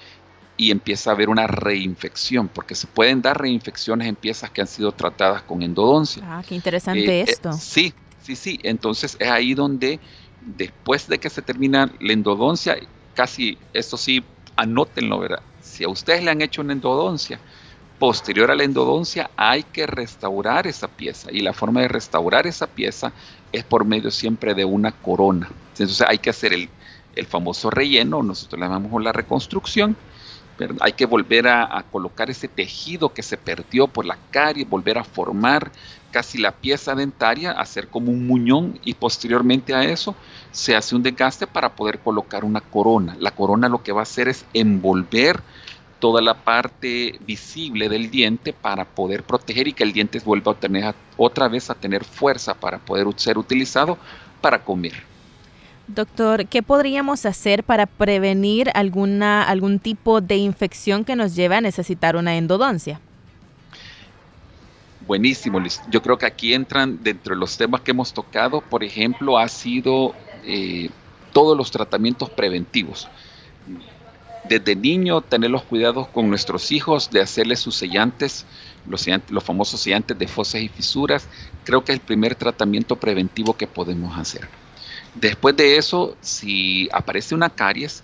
empieza 0.56 1.11
a 1.11 1.14
haber 1.14 1.28
una 1.28 1.49
reinfección, 1.49 2.49
porque 2.49 2.76
se 2.76 2.87
pueden 2.87 3.20
dar 3.20 3.40
reinfecciones 3.40 4.06
en 4.06 4.14
piezas 4.14 4.50
que 4.50 4.61
han 4.61 4.68
sido 4.68 4.92
tratadas 4.92 5.42
con 5.42 5.62
endodoncia. 5.62 6.23
Ah, 6.25 6.42
qué 6.46 6.54
interesante 6.54 7.04
eh, 7.04 7.20
eh, 7.20 7.25
esto. 7.28 7.52
sí, 7.52 7.92
sí, 8.23 8.37
sí. 8.37 8.61
Entonces 8.62 9.16
es 9.18 9.28
ahí 9.28 9.54
donde 9.54 9.99
después 10.40 11.08
de 11.08 11.18
que 11.18 11.28
se 11.28 11.42
termina 11.42 11.90
la 12.00 12.12
endodoncia, 12.12 12.76
casi, 13.14 13.58
esto 13.73 13.96
sí, 13.96 14.23
anótenlo, 14.56 15.18
¿verdad? 15.18 15.42
Si 15.61 15.82
a 15.82 15.88
ustedes 15.88 16.23
le 16.23 16.30
han 16.30 16.40
hecho 16.40 16.62
una 16.62 16.73
endodoncia, 16.73 17.40
posterior 18.04 18.50
a 18.50 18.54
la 18.54 18.64
endodoncia 18.64 19.30
hay 19.34 19.62
que 19.62 19.87
restaurar 19.87 20.66
esa 20.66 20.88
pieza 20.88 21.30
y 21.32 21.40
la 21.40 21.54
forma 21.54 21.80
de 21.80 21.88
restaurar 21.88 22.46
esa 22.46 22.66
pieza 22.66 23.14
es 23.50 23.64
por 23.64 23.87
medio 23.87 24.11
siempre 24.11 24.52
de 24.52 24.66
una 24.66 24.92
corona. 24.92 25.49
Entonces 25.70 26.04
hay 26.06 26.18
que 26.18 26.28
hacer 26.28 26.52
el, 26.52 26.68
famoso 27.26 27.70
relleno, 27.70 28.23
nosotros 28.23 28.61
le 28.61 28.66
llamamos 28.66 29.02
la 29.02 29.11
reconstrucción, 29.11 29.96
hay 30.80 30.92
que 30.92 31.06
volver 31.06 31.49
a, 31.49 31.82
colocar 31.90 32.28
ese 32.28 32.46
tejido 32.46 33.14
que 33.14 33.23
se 33.23 33.38
perdió 33.38 33.87
por 33.87 34.04
la 34.04 34.18
carie, 34.30 34.66
volver 34.66 34.99
a 34.99 35.04
formar 35.04 35.73
casi 36.11 36.37
la 36.37 36.52
pieza 36.52 36.94
dentaria, 36.94 37.52
hacer 37.52 37.88
como 37.88 38.12
un 38.12 38.26
muñón 38.26 38.78
y 38.84 38.92
posteriormente 38.92 39.75
a 39.75 39.82
eso 39.82 40.14
se 40.52 40.76
hace 40.76 40.94
un 40.94 41.02
desgaste 41.02 41.46
para 41.46 41.75
poder 41.75 42.00
colocar 42.00 42.44
una 42.44 42.61
corona. 42.61 43.16
La 43.18 43.30
corona 43.30 43.70
lo 43.70 43.82
que 43.82 43.92
va 43.92 44.00
a 44.00 44.02
hacer 44.02 44.28
es 44.28 44.44
envolver 44.52 45.40
toda 46.04 46.20
la 46.20 46.34
parte 46.34 47.18
visible 47.26 47.88
del 47.88 48.11
diente 48.11 48.52
para 48.52 48.84
poder 48.84 49.23
proteger 49.23 49.68
y 49.68 49.73
que 49.73 49.84
el 49.84 49.94
diente 49.94 50.20
vuelva 50.23 50.52
a 50.52 50.54
tener 50.54 50.94
otra 51.16 51.49
vez 51.49 51.70
a 51.70 51.75
tener 51.75 52.04
fuerza 52.04 52.52
para 52.52 52.78
poder 52.78 53.06
ser 53.16 53.38
utilizado 53.38 53.96
para 54.42 54.62
comer. 54.62 54.92
Doctor, 55.87 56.44
¿qué 56.44 56.62
podríamos 56.62 57.25
hacer 57.25 57.64
para 57.64 57.87
prevenir 57.87 58.70
alguna, 58.75 59.44
algún 59.44 59.78
tipo 59.78 60.20
de 60.20 60.37
infección 60.37 61.06
que 61.06 61.16
nos 61.16 61.34
lleve 61.34 61.56
a 61.56 61.62
necesitar 61.62 62.16
una 62.16 62.37
endodoncia? 62.37 63.00
Buenísimo, 65.06 65.58
Luis. 65.58 65.80
Yo 65.90 66.02
creo 66.02 66.18
que 66.18 66.26
aquí 66.26 66.52
entran 66.52 67.02
dentro 67.02 67.34
de 67.34 67.40
los 67.40 67.56
temas 67.56 67.80
que 67.80 67.92
hemos 67.92 68.12
tocado, 68.12 68.61
por 68.61 68.84
ejemplo, 68.84 69.38
ha 69.38 69.49
sido 69.49 70.14
eh, 70.44 70.90
todos 71.32 71.56
los 71.56 71.70
tratamientos 71.70 72.28
preventivos 72.28 73.08
desde 74.49 74.77
niño 74.77 75.21
tener 75.23 75.51
los 75.51 75.63
cuidados 75.63 76.09
con 76.09 76.29
nuestros 76.29 76.71
hijos, 76.73 77.11
de 77.11 77.21
hacerles 77.21 77.61
sus 77.61 77.77
sellantes, 77.77 78.45
los, 78.87 79.07
famosos 79.43 79.81
sellantes 79.81 80.19
de 80.19 80.29
fosas 80.29 80.61
y 80.61 80.69
fisuras, 80.69 81.29
creo 81.65 81.85
que 81.85 81.93
es 81.93 81.99
el 81.99 82.05
primer 82.05 82.35
tratamiento 82.35 82.97
preventivo 82.97 83.57
que 83.57 83.67
podemos 83.67 84.19
hacer. 84.19 84.49
Después 85.15 85.57
de 85.57 85.77
eso, 85.77 86.17
si 86.21 86.89
aparece 86.93 87.35
una 87.35 87.51
caries, 87.51 88.03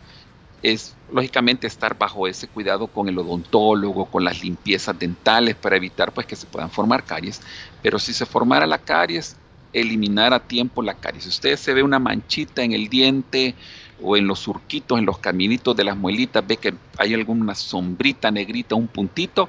es 0.63 0.95
lógicamente 1.13 1.67
estar 1.67 1.97
bajo 1.97 2.27
ese 2.27 2.47
cuidado 2.47 2.87
con 2.87 3.09
el 3.09 3.19
odontólogo, 3.19 4.07
con 4.07 4.25
las 4.25 4.43
limpiezas 4.43 4.99
dentales 4.99 5.57
para 5.57 5.77
evitar 5.77 6.13
pues 6.13 6.27
que 6.27 6.37
se 6.37 6.47
puedan 6.47 6.71
formar 6.71 7.05
caries, 7.05 7.41
pero 7.83 7.99
si 7.99 8.13
se 8.13 8.27
formara 8.27 8.67
la 8.67 8.79
caries, 8.79 9.37
eliminar 9.73 10.33
a 10.35 10.41
tiempo 10.41 10.83
la 10.83 10.95
caries. 10.95 11.25
Si 11.25 11.31
usted 11.31 11.57
se 11.57 11.75
ve 11.75 11.83
una 11.83 11.99
manchita 11.99 12.63
en 12.63 12.73
el 12.73 12.89
diente, 12.89 13.55
o 14.03 14.17
en 14.17 14.27
los 14.27 14.39
surquitos, 14.39 14.99
en 14.99 15.07
los 15.07 15.19
caminitos 15.19 15.77
de 15.77 15.85
las 15.85 15.97
muelitas, 15.97 16.47
ve 16.47 16.57
que 16.57 16.75
hay 16.99 17.15
alguna 17.15 17.55
sombrita 17.55 18.31
negrita, 18.31 18.75
un 18.75 18.89
puntito, 18.89 19.49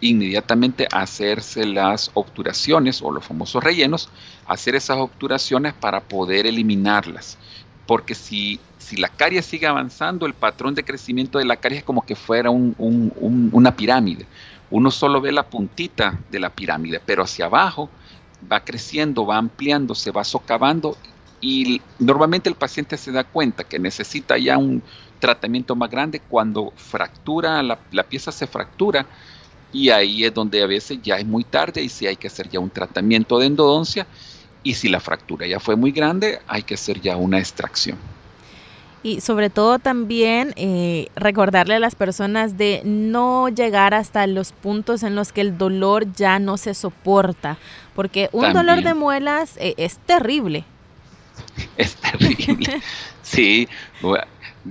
inmediatamente 0.00 0.86
hacerse 0.92 1.64
las 1.66 2.10
obturaciones 2.14 3.02
o 3.02 3.10
los 3.10 3.24
famosos 3.24 3.62
rellenos, 3.62 4.08
hacer 4.46 4.74
esas 4.74 4.98
obturaciones 4.98 5.74
para 5.74 6.00
poder 6.00 6.46
eliminarlas. 6.46 7.38
Porque 7.86 8.14
si, 8.14 8.60
si 8.78 8.96
la 8.96 9.08
caries 9.08 9.46
sigue 9.46 9.66
avanzando, 9.66 10.26
el 10.26 10.34
patrón 10.34 10.74
de 10.74 10.84
crecimiento 10.84 11.38
de 11.38 11.46
la 11.46 11.56
caries 11.56 11.80
es 11.80 11.84
como 11.84 12.02
que 12.02 12.14
fuera 12.14 12.50
una 12.50 13.76
pirámide. 13.76 14.26
Uno 14.70 14.90
solo 14.90 15.20
ve 15.20 15.32
la 15.32 15.48
puntita 15.48 16.18
de 16.30 16.38
la 16.38 16.50
pirámide, 16.50 17.00
pero 17.04 17.22
hacia 17.22 17.46
abajo 17.46 17.88
va 18.50 18.60
creciendo, 18.60 19.26
va 19.26 19.38
ampliando, 19.38 19.94
se 19.94 20.10
va 20.10 20.24
socavando 20.24 20.96
y 21.40 21.80
normalmente 21.98 22.48
el 22.48 22.54
paciente 22.54 22.96
se 22.96 23.12
da 23.12 23.24
cuenta 23.24 23.64
que 23.64 23.78
necesita 23.78 24.36
ya 24.38 24.58
un 24.58 24.82
tratamiento 25.18 25.76
más 25.76 25.90
grande 25.90 26.20
cuando 26.20 26.72
fractura, 26.76 27.62
la, 27.62 28.02
pieza 28.08 28.32
se 28.32 28.46
fractura 28.46 29.06
y 29.72 29.90
ahí 29.90 30.24
es 30.24 30.32
donde 30.32 30.62
a 30.62 30.66
veces 30.66 30.98
ya 31.02 31.16
es 31.16 31.26
muy 31.26 31.44
tarde 31.44 31.82
y 31.82 31.88
si 31.88 32.06
hay 32.06 32.16
que 32.16 32.28
hacer 32.28 32.48
ya 32.48 32.60
un 32.60 32.70
tratamiento 32.70 33.38
de 33.38 33.46
endodoncia 33.46 34.06
y 34.62 34.74
si 34.74 34.88
la 34.88 35.00
fractura 35.00 35.46
ya 35.46 35.60
fue 35.60 35.76
muy 35.76 35.92
grande 35.92 36.40
hay 36.46 36.62
que 36.62 36.74
hacer 36.74 37.00
ya 37.00 37.16
una 37.16 37.38
extracción. 37.38 37.98
Y 39.04 39.20
sobre 39.20 39.48
todo 39.48 39.78
también 39.78 40.52
eh, 40.56 41.06
recordarle 41.14 41.76
a 41.76 41.78
las 41.78 41.94
personas 41.94 42.58
de 42.58 42.82
no 42.84 43.48
llegar 43.48 43.94
hasta 43.94 44.26
los 44.26 44.50
puntos 44.50 45.04
en 45.04 45.14
los 45.14 45.32
que 45.32 45.40
el 45.40 45.56
dolor 45.56 46.12
ya 46.14 46.40
no 46.40 46.56
se 46.56 46.74
soporta, 46.74 47.58
porque 47.94 48.28
un 48.32 48.52
dolor 48.52 48.82
de 48.82 48.94
muelas 48.94 49.56
eh, 49.58 49.74
es 49.76 49.98
terrible. 49.98 50.64
Es 51.78 51.94
terrible. 51.96 52.82
Sí, 53.22 53.68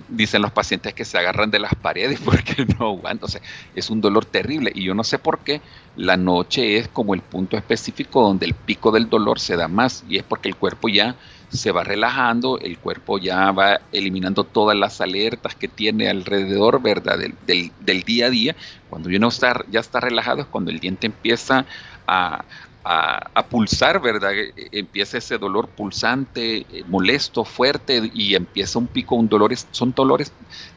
dicen 0.10 0.42
los 0.42 0.52
pacientes 0.52 0.94
que 0.94 1.06
se 1.06 1.18
agarran 1.18 1.50
de 1.50 1.60
las 1.60 1.74
paredes 1.76 2.20
porque 2.26 2.66
no 2.78 2.88
aguantan. 2.88 3.26
O 3.26 3.28
sea, 3.28 3.42
es 3.74 3.90
un 3.90 4.02
dolor 4.02 4.26
terrible. 4.26 4.72
Y 4.76 4.84
yo 4.84 4.94
no 4.94 5.04
sé 5.04 5.18
por 5.18 5.40
qué 5.40 5.62
la 5.96 6.18
noche 6.18 6.78
es 6.78 6.88
como 6.90 7.14
el 7.14 7.22
punto 7.22 7.58
específico 7.58 8.22
donde 8.22 8.46
el 8.46 8.54
pico 8.54 8.92
del 8.92 9.10
dolor 9.10 9.40
se 9.40 9.56
da 9.56 9.68
más. 9.68 10.04
Y 10.10 10.18
es 10.18 10.24
porque 10.24 10.50
el 10.50 10.56
cuerpo 10.56 10.90
ya 10.90 11.16
se 11.50 11.72
va 11.72 11.86
relajando, 11.86 12.60
el 12.60 12.78
cuerpo 12.78 13.18
ya 13.20 13.52
va 13.52 13.80
eliminando 13.94 14.44
todas 14.44 14.78
las 14.78 15.00
alertas 15.00 15.56
que 15.56 15.70
tiene 15.70 16.10
alrededor, 16.10 16.82
¿verdad? 16.82 17.18
Del, 17.18 18.04
día 18.04 18.26
a 18.28 18.30
día. 18.30 18.56
Cuando 18.90 19.10
uno 19.10 19.30
ya 19.70 19.80
está 19.80 20.02
relajado 20.02 20.42
es 20.42 20.48
cuando 20.48 20.72
el 20.72 20.80
diente 20.80 21.08
empieza 21.08 21.66
a, 22.06 22.44
a, 22.90 23.46
pulsar, 23.50 24.02
¿verdad? 24.02 24.34
E, 24.34 24.54
empieza 24.72 25.18
ese 25.18 25.38
dolor 25.38 25.68
pulsante, 25.68 26.58
eh, 26.58 26.84
molesto, 26.88 27.44
fuerte 27.44 28.10
y 28.14 28.36
empieza 28.36 28.80
un 28.80 28.88
pico, 28.88 29.16
un 29.16 29.28
dolor, 29.28 29.54
son 29.72 29.94
dolores 29.94 30.32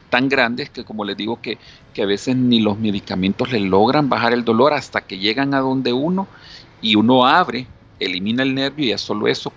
tan 0.09 0.27
grandes 0.27 0.69
que 0.69 0.83
como 0.83 1.05
les 1.05 1.15
digo 1.15 1.41
que, 1.41 1.57
que 1.93 2.03
a 2.03 2.05
veces 2.05 2.35
ni 2.35 2.59
los 2.59 2.77
medicamentos 2.77 3.51
le 3.51 3.61
logran 3.61 4.09
bajar 4.09 4.33
el 4.33 4.43
dolor 4.43 4.73
hasta 4.73 5.01
que 5.01 5.19
llegan 5.19 5.53
a 5.53 5.59
donde 5.59 5.93
uno 5.93 6.27
y 6.81 6.95
uno 6.95 7.25
abre, 7.25 7.67
elimina 7.99 8.43
el 8.43 8.55
nervio 8.55 8.85
y 8.85 8.89
ya 8.89 8.97
solo 8.97 9.27
eso 9.27 9.53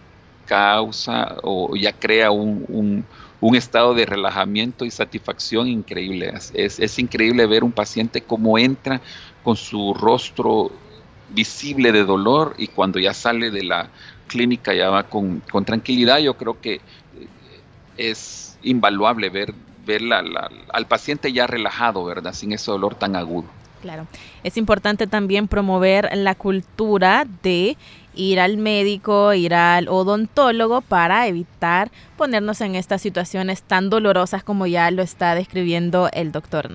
causa 0.46 1.36
o 1.42 1.74
ya 1.74 1.92
crea 1.92 2.30
un, 2.30 3.04
estado 3.54 3.94
de 3.94 4.06
relajamiento 4.06 4.84
y 4.86 4.90
satisfacción 4.90 5.68
increíble. 5.68 6.32
Es, 6.54 6.78
es, 6.78 6.98
increíble 6.98 7.46
ver 7.46 7.62
un 7.62 7.72
paciente 7.72 8.22
cómo 8.22 8.56
entra 8.58 9.02
con 9.42 9.56
su 9.56 9.92
rostro 9.92 10.72
visible 11.34 11.92
de 11.92 12.04
dolor 12.04 12.54
y 12.58 12.68
cuando 12.68 12.98
ya 12.98 13.12
sale 13.12 13.50
de 13.50 13.64
la 13.64 13.88
clínica 14.28 14.74
ya 14.74 14.90
va 14.90 15.04
con, 15.04 15.42
tranquilidad. 15.64 16.18
Yo 16.18 16.34
creo 16.34 16.60
que 16.60 16.80
es 17.96 18.56
invaluable 18.62 19.28
ver, 19.28 19.54
ver 19.86 20.02
al 20.12 20.86
paciente 20.86 21.32
ya 21.32 21.46
relajado, 21.46 22.04
¿verdad? 22.04 22.32
Sin 22.32 22.52
ese 22.52 22.70
dolor 22.70 22.94
tan 22.94 23.16
agudo. 23.16 23.46
Claro. 23.82 24.06
Es 24.42 24.56
importante 24.56 25.06
también 25.06 25.46
promover 25.46 26.08
la 26.16 26.34
cultura 26.34 27.26
de 27.42 27.76
ir 28.16 28.40
al 28.40 28.56
médico, 28.56 29.32
ir 29.34 29.54
al 29.54 29.88
odontólogo 29.88 30.80
para 30.80 31.26
evitar 31.26 31.90
ponernos 32.16 32.60
en 32.60 32.74
estas 32.74 33.02
situaciones 33.02 33.62
tan 33.62 33.90
dolorosas 33.90 34.44
como 34.44 34.66
ya 34.66 34.90
lo 34.90 35.02
está 35.02 35.34
describiendo 35.34 36.08
el 36.12 36.32
doctor. 36.32 36.70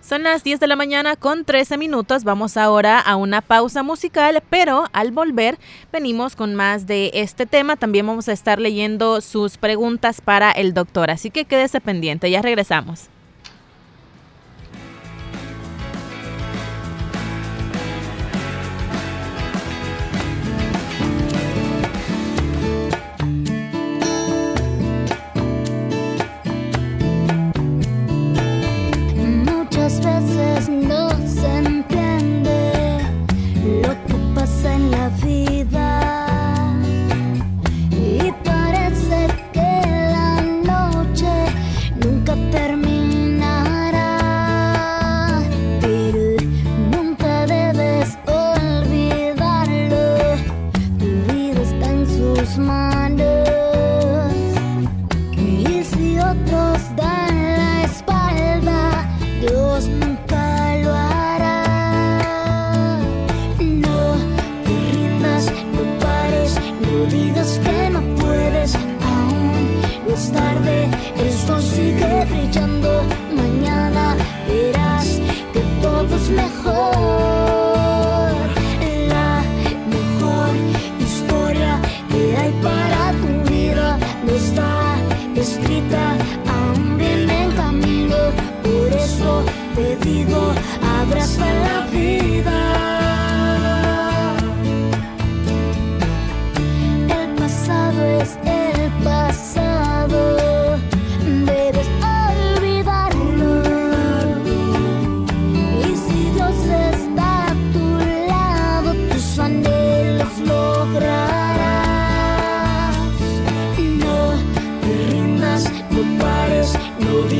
Son 0.00 0.22
las 0.22 0.42
10 0.42 0.60
de 0.60 0.66
la 0.66 0.76
mañana 0.76 1.14
con 1.14 1.44
13 1.44 1.76
minutos. 1.76 2.24
Vamos 2.24 2.56
ahora 2.56 2.98
a 2.98 3.16
una 3.16 3.42
pausa 3.42 3.82
musical, 3.82 4.42
pero 4.48 4.84
al 4.92 5.12
volver 5.12 5.58
venimos 5.92 6.36
con 6.36 6.54
más 6.54 6.86
de 6.86 7.10
este 7.14 7.46
tema. 7.46 7.76
También 7.76 8.06
vamos 8.06 8.28
a 8.28 8.32
estar 8.32 8.58
leyendo 8.58 9.20
sus 9.20 9.58
preguntas 9.58 10.20
para 10.20 10.50
el 10.50 10.74
doctor, 10.74 11.10
así 11.10 11.30
que 11.30 11.44
quédese 11.44 11.80
pendiente. 11.80 12.30
Ya 12.30 12.42
regresamos. 12.42 13.08
no 30.68 31.08
se 31.26 31.46
entiende 31.58 32.98
lo 33.82 33.90
que 34.06 34.14
pasa 34.34 34.74
en 34.74 34.90
la 34.90 35.08
vida. 35.24 35.49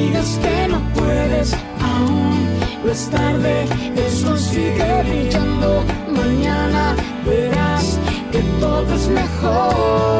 digas 0.00 0.38
que 0.42 0.68
no 0.68 0.80
puedes 0.94 1.54
aún, 1.80 2.38
no 2.84 2.90
es 2.90 3.10
tarde, 3.10 3.66
el 3.96 4.10
sol 4.10 4.38
sigue 4.38 5.02
brillando, 5.02 5.84
mañana 6.08 6.94
verás 7.26 7.98
que 8.32 8.40
todo 8.60 8.94
es 8.94 9.08
mejor. 9.08 10.19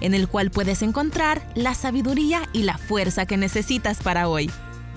en 0.00 0.14
el 0.14 0.28
cual 0.28 0.50
puedes 0.50 0.82
encontrar 0.82 1.46
la 1.54 1.74
sabiduría 1.74 2.48
y 2.52 2.62
la 2.62 2.78
fuerza 2.78 3.26
que 3.26 3.36
necesitas 3.36 3.98
para 3.98 4.28
hoy. 4.28 4.50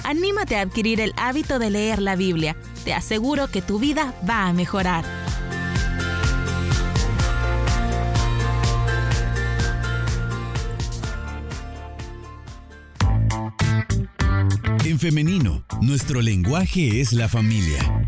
Anímate 0.04 0.56
a 0.56 0.62
adquirir 0.62 1.02
el 1.02 1.14
hábito 1.18 1.60
de 1.60 1.70
leer 1.70 2.02
la 2.02 2.16
Biblia. 2.16 2.56
Te 2.84 2.94
aseguro 2.94 3.50
que 3.50 3.62
tu 3.62 3.80
vida 3.80 4.14
va 4.28 4.48
a 4.48 4.54
mejorar. 4.54 5.06
En 14.86 14.98
femenino, 14.98 15.64
nuestro 15.82 16.22
lenguaje 16.22 17.00
es 17.00 17.14
la 17.14 17.30
familia. 17.30 18.08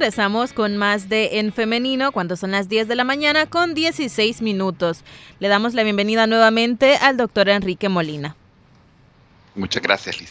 Regresamos 0.00 0.54
con 0.54 0.78
más 0.78 1.10
de 1.10 1.40
En 1.40 1.52
Femenino 1.52 2.10
cuando 2.10 2.34
son 2.34 2.52
las 2.52 2.70
10 2.70 2.88
de 2.88 2.94
la 2.96 3.04
mañana 3.04 3.44
con 3.44 3.74
16 3.74 4.40
minutos. 4.40 5.04
Le 5.40 5.48
damos 5.48 5.74
la 5.74 5.82
bienvenida 5.82 6.26
nuevamente 6.26 6.96
al 6.96 7.18
doctor 7.18 7.50
Enrique 7.50 7.90
Molina. 7.90 8.34
Muchas 9.54 9.82
gracias, 9.82 10.18
Liz. 10.18 10.30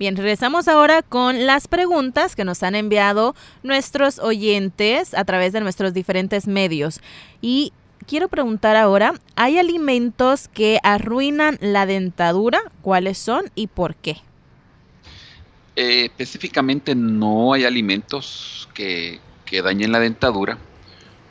Bien, 0.00 0.16
regresamos 0.16 0.66
ahora 0.66 1.02
con 1.02 1.46
las 1.46 1.68
preguntas 1.68 2.34
que 2.34 2.44
nos 2.44 2.64
han 2.64 2.74
enviado 2.74 3.36
nuestros 3.62 4.18
oyentes 4.18 5.14
a 5.14 5.24
través 5.24 5.52
de 5.52 5.60
nuestros 5.60 5.94
diferentes 5.94 6.48
medios. 6.48 7.00
Y 7.40 7.72
quiero 8.04 8.26
preguntar 8.26 8.74
ahora, 8.74 9.14
¿hay 9.36 9.58
alimentos 9.58 10.48
que 10.48 10.80
arruinan 10.82 11.56
la 11.60 11.86
dentadura? 11.86 12.58
¿Cuáles 12.82 13.16
son 13.16 13.44
y 13.54 13.68
por 13.68 13.94
qué? 13.94 14.16
Eh, 15.80 16.06
específicamente 16.06 16.96
no 16.96 17.52
hay 17.52 17.64
alimentos 17.64 18.68
que, 18.74 19.20
que 19.44 19.62
dañen 19.62 19.92
la 19.92 20.00
dentadura 20.00 20.58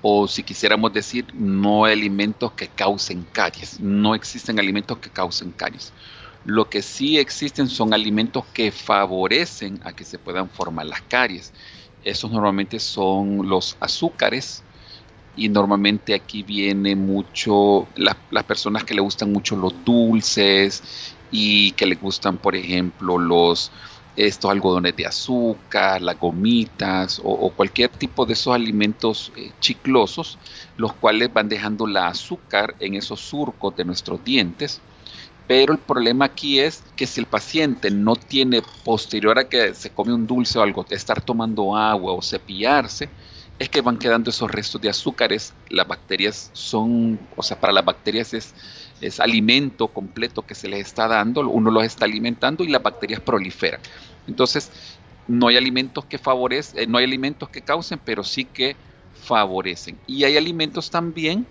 o 0.01 0.25
si 0.25 0.41
quisiéramos 0.41 0.93
decir, 0.93 1.25
no 1.33 1.83
hay 1.83 1.91
alimentos 1.91 2.53
que 2.53 2.69
causen 2.69 3.25
caries. 3.33 3.81
No 3.81 4.15
existen 4.15 4.57
alimentos 4.57 4.99
que 4.99 5.09
causen 5.09 5.51
caries. 5.51 5.91
Lo 6.45 6.69
que 6.69 6.81
sí 6.81 7.17
existen 7.17 7.67
son 7.67 7.93
alimentos 7.93 8.45
que 8.53 8.71
favorecen 8.71 9.81
a 9.83 9.91
que 9.91 10.05
se 10.05 10.17
puedan 10.17 10.49
formar 10.49 10.85
las 10.85 11.01
caries. 11.01 11.51
Esos 12.01 12.31
normalmente 12.31 12.79
son 12.79 13.49
los 13.49 13.75
azúcares 13.81 14.63
y 15.35 15.49
normalmente 15.49 16.13
aquí 16.13 16.41
viene 16.43 16.95
mucho 16.95 17.85
las 17.97 18.45
personas 18.45 18.85
que 18.85 18.93
le 18.93 19.01
gustan 19.01 19.33
mucho 19.33 19.57
los 19.57 19.83
dulces 19.83 20.81
y 21.31 21.73
que 21.73 21.85
le 21.85 21.95
gustan, 21.95 22.37
por 22.37 22.55
ejemplo, 22.55 23.17
los 23.17 23.73
estos 24.17 24.51
algodones 24.51 24.95
de 24.95 25.05
azúcar, 25.05 26.01
las 26.01 26.19
gomitas 26.19 27.21
o, 27.23 27.49
cualquier 27.51 27.89
tipo 27.89 28.25
de 28.25 28.33
esos 28.33 28.53
alimentos 28.53 29.31
eh, 29.37 29.51
chiclosos, 29.61 30.37
los 30.75 30.91
cuales 30.93 31.31
van 31.31 31.47
dejando 31.47 31.87
la 31.87 32.07
azúcar 32.07 32.75
en 32.79 32.95
esos 32.95 33.21
surcos 33.21 33.75
de 33.75 33.85
nuestros 33.85 34.23
dientes 34.23 34.81
pero 35.47 35.71
el 35.71 35.79
problema 35.79 36.25
aquí 36.25 36.59
es 36.59 36.83
que 36.97 37.07
si 37.07 37.21
el 37.21 37.25
paciente 37.25 37.89
no 37.89 38.17
tiene 38.17 38.61
posterior 38.83 39.39
a 39.39 39.47
que 39.47 39.73
se 39.73 39.89
come 39.89 40.13
un 40.13 40.27
dulce 40.27 40.59
o 40.59 40.61
algo, 40.61 40.85
estar 40.89 41.21
tomando 41.21 41.75
agua 41.75 42.11
o 42.11 42.21
cepillarse, 42.21 43.09
es 43.57 43.69
que 43.69 43.81
van 43.81 43.97
quedando 43.97 44.29
esos 44.29 44.51
restos 44.51 44.81
de 44.81 44.89
azúcares. 44.89 45.53
Las 45.69 45.87
bacterias 45.87 46.49
son, 46.51 47.17
o 47.37 47.41
sea, 47.41 47.59
para 47.59 47.71
las 47.71 47.85
bacterias 47.85 48.33
es, 48.33 48.53
es 48.99 49.21
alimento 49.21 49.87
completo 49.87 50.45
que 50.45 50.53
se 50.53 50.67
les 50.67 50.85
está 50.85 51.07
dando, 51.07 51.47
uno 51.47 51.71
los 51.71 51.85
está 51.85 52.03
alimentando 52.03 52.65
y 52.65 52.67
las 52.67 52.83
bacterias 52.83 53.21
proliferan. 53.21 53.79
Entonces, 54.27 54.71
no 55.25 55.47
hay 55.47 55.57
alimentos 55.57 56.05
que 56.05 56.17
favorecen, 56.17 56.79
eh, 56.81 56.87
no 56.87 56.97
hay 56.97 57.05
alimentos 57.05 57.49
que 57.49 57.63
causen, 57.63 57.99
pero 58.03 58.23
sí 58.23 58.45
que 58.45 58.77
favorecen. 59.11 59.99
Y 60.05 60.23
hay 60.23 60.37
alimentos 60.37 60.89
también 60.89 61.47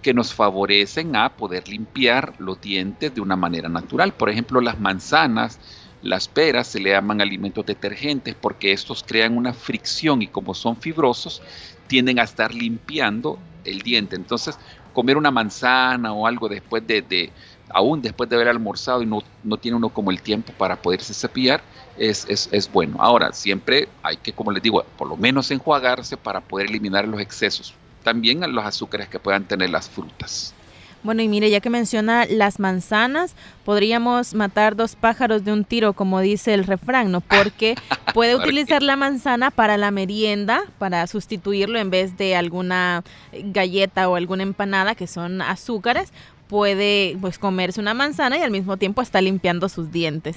que 0.00 0.14
nos 0.14 0.32
favorecen 0.32 1.16
a 1.16 1.36
poder 1.36 1.68
limpiar 1.68 2.34
los 2.38 2.60
dientes 2.60 3.12
de 3.14 3.20
una 3.20 3.36
manera 3.36 3.68
natural. 3.68 4.16
Por 4.16 4.30
ejemplo, 4.30 4.60
las 4.60 4.78
manzanas, 4.78 5.60
las 6.00 6.28
peras 6.28 6.68
se 6.68 6.80
le 6.80 6.90
llaman 6.90 7.20
alimentos 7.20 7.66
detergentes 7.66 8.36
porque 8.36 8.72
estos 8.72 9.02
crean 9.02 9.36
una 9.36 9.52
fricción 9.52 10.22
y 10.22 10.28
como 10.28 10.54
son 10.54 10.80
fibrosos, 10.80 11.42
tienden 11.86 12.20
a 12.20 12.22
estar 12.22 12.54
limpiando 12.54 13.44
el 13.64 13.80
diente. 13.82 14.16
Entonces, 14.16 14.58
comer 14.92 15.16
una 15.16 15.30
manzana 15.30 16.12
o 16.12 16.26
algo 16.26 16.48
después 16.48 16.86
de, 16.86 17.34
aún 17.70 18.02
después 18.02 18.28
de 18.28 18.36
haber 18.36 18.48
almorzado 18.48 19.02
y 19.02 19.06
no, 19.06 19.22
no, 19.44 19.56
tiene 19.56 19.76
uno 19.76 19.88
como 19.88 20.10
el 20.10 20.22
tiempo 20.22 20.52
para 20.56 20.76
poderse 20.76 21.14
cepillar, 21.14 21.62
es, 21.96 22.26
es, 22.28 22.48
es 22.52 22.70
bueno. 22.70 22.96
Ahora, 23.00 23.32
siempre 23.32 23.88
hay 24.02 24.16
que, 24.16 24.32
como 24.32 24.52
les 24.52 24.62
digo, 24.62 24.84
por 24.96 25.08
lo 25.08 25.16
menos 25.16 25.50
enjuagarse 25.50 26.16
para 26.16 26.40
poder 26.40 26.68
eliminar 26.68 27.06
los 27.06 27.20
excesos 27.20 27.74
también 28.08 28.40
los 28.54 28.64
azúcares 28.64 29.06
que 29.08 29.18
puedan 29.18 29.44
tener 29.44 29.68
las 29.68 29.90
frutas. 29.90 30.54
Bueno, 31.02 31.20
y 31.20 31.28
mire, 31.28 31.50
ya 31.50 31.60
que 31.60 31.68
menciona 31.68 32.24
las 32.24 32.58
manzanas, 32.58 33.34
podríamos 33.66 34.32
matar 34.32 34.74
dos 34.74 34.96
pájaros 34.96 35.44
de 35.44 35.52
un 35.52 35.64
tiro, 35.64 35.92
como 35.92 36.20
dice 36.20 36.54
el 36.54 36.64
refrán, 36.64 37.12
¿no? 37.12 37.20
Porque 37.20 37.76
puede 38.14 38.34
utilizar 38.34 38.82
la 38.82 38.96
manzana 38.96 39.50
para 39.50 39.76
la 39.76 39.90
merienda, 39.90 40.62
para 40.78 41.06
sustituirlo 41.06 41.78
en 41.78 41.90
vez 41.90 42.16
de 42.16 42.34
alguna 42.34 43.04
galleta 43.32 44.08
o 44.08 44.16
alguna 44.16 44.42
empanada 44.42 44.94
que 44.94 45.06
son 45.06 45.42
azúcares, 45.42 46.12
puede 46.48 47.16
pues 47.20 47.38
comerse 47.38 47.80
una 47.80 47.94
manzana 47.94 48.38
y 48.38 48.42
al 48.42 48.50
mismo 48.50 48.76
tiempo 48.76 49.02
está 49.02 49.20
limpiando 49.20 49.68
sus 49.68 49.92
dientes. 49.92 50.36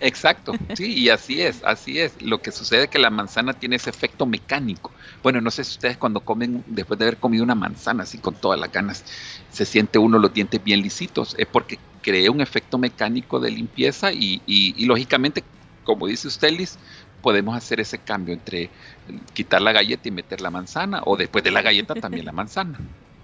Exacto, 0.00 0.54
sí, 0.74 0.94
y 0.94 1.10
así 1.10 1.42
es, 1.42 1.62
así 1.64 1.98
es. 1.98 2.20
Lo 2.22 2.40
que 2.40 2.50
sucede 2.50 2.84
es 2.84 2.88
que 2.88 2.98
la 2.98 3.10
manzana 3.10 3.52
tiene 3.52 3.76
ese 3.76 3.90
efecto 3.90 4.24
mecánico. 4.24 4.90
Bueno, 5.22 5.40
no 5.40 5.50
sé 5.50 5.64
si 5.64 5.72
ustedes 5.72 5.98
cuando 5.98 6.20
comen, 6.20 6.64
después 6.66 6.98
de 6.98 7.04
haber 7.04 7.18
comido 7.18 7.44
una 7.44 7.54
manzana 7.54 8.04
así 8.04 8.18
con 8.18 8.34
todas 8.34 8.58
las 8.58 8.72
ganas, 8.72 9.04
se 9.50 9.64
siente 9.64 9.98
uno 9.98 10.18
los 10.18 10.32
dientes 10.32 10.62
bien 10.62 10.80
lisitos. 10.80 11.34
Es 11.38 11.46
porque 11.46 11.78
crea 12.00 12.30
un 12.30 12.40
efecto 12.40 12.78
mecánico 12.78 13.38
de 13.40 13.50
limpieza 13.50 14.12
y, 14.12 14.40
y, 14.46 14.84
lógicamente, 14.86 15.44
como 15.84 16.06
dice 16.06 16.28
usted, 16.28 16.50
Liz, 16.52 16.78
podemos 17.20 17.56
hacer 17.56 17.80
ese 17.80 17.98
cambio 17.98 18.32
entre 18.32 18.70
quitar 19.34 19.60
la 19.60 19.72
galleta 19.72 20.08
y 20.08 20.12
meter 20.12 20.40
la 20.40 20.50
manzana, 20.50 21.02
o 21.04 21.16
después 21.16 21.44
de 21.44 21.50
la 21.50 21.62
galleta 21.62 21.94
también 21.94 22.24
la 22.24 22.32
manzana. 22.32 22.78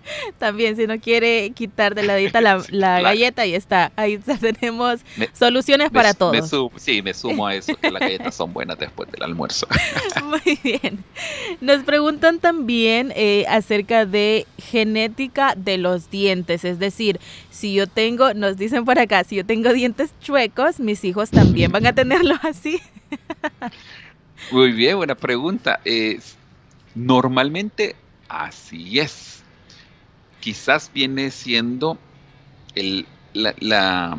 También, 0.39 0.77
si 0.77 0.87
no 0.87 0.99
quiere 1.01 1.51
quitar 1.55 1.95
de 1.95 2.03
la 2.03 2.17
dieta 2.23 2.41
la, 2.41 3.01
galleta, 3.01 3.43
ahí 3.43 3.55
está. 3.55 3.93
Ahí 3.97 4.19
tenemos 4.41 5.01
soluciones 5.33 5.91
para 5.91 6.15
todos. 6.15 6.51
sí, 6.77 7.03
me 7.03 7.15
sumo 7.15 7.47
a 7.47 7.55
eso, 7.55 7.75
que 7.77 7.91
las 7.91 8.01
galletas 8.01 8.35
son 8.35 8.53
buenas 8.53 8.79
después 8.79 9.11
del 9.11 9.23
almuerzo. 9.23 9.67
Muy 10.25 10.59
bien. 10.63 11.05
Nos 11.61 11.83
preguntan 11.85 12.39
también 12.39 13.13
eh, 13.17 13.45
acerca 13.49 14.07
de 14.07 14.47
genética 14.59 15.55
de 15.57 15.79
los 15.79 16.11
dientes. 16.11 16.65
Es 16.65 16.79
decir, 16.79 17.21
si 17.51 17.75
yo 17.75 17.87
tengo, 17.87 18.35
nos 18.35 18.57
dicen 18.57 18.85
por 18.85 18.99
acá, 18.99 19.25
si 19.25 19.37
yo 19.37 19.47
tengo 19.47 19.73
dientes 19.73 20.13
chuecos, 20.21 20.81
mis 20.81 21.05
hijos 21.05 21.31
también 21.31 21.73
van 21.73 21.87
a 21.87 21.93
tenerlos 21.93 22.39
así. 22.43 22.81
Muy 24.51 24.73
bien, 24.73 24.97
buena 24.97 25.15
pregunta. 25.15 25.81
normalmente 26.95 27.97
así 28.29 28.99
es 28.99 29.42
quizás 30.43 30.91
viene 30.93 31.31
siendo 31.31 31.97
el, 32.75 33.07
la, 33.33 34.19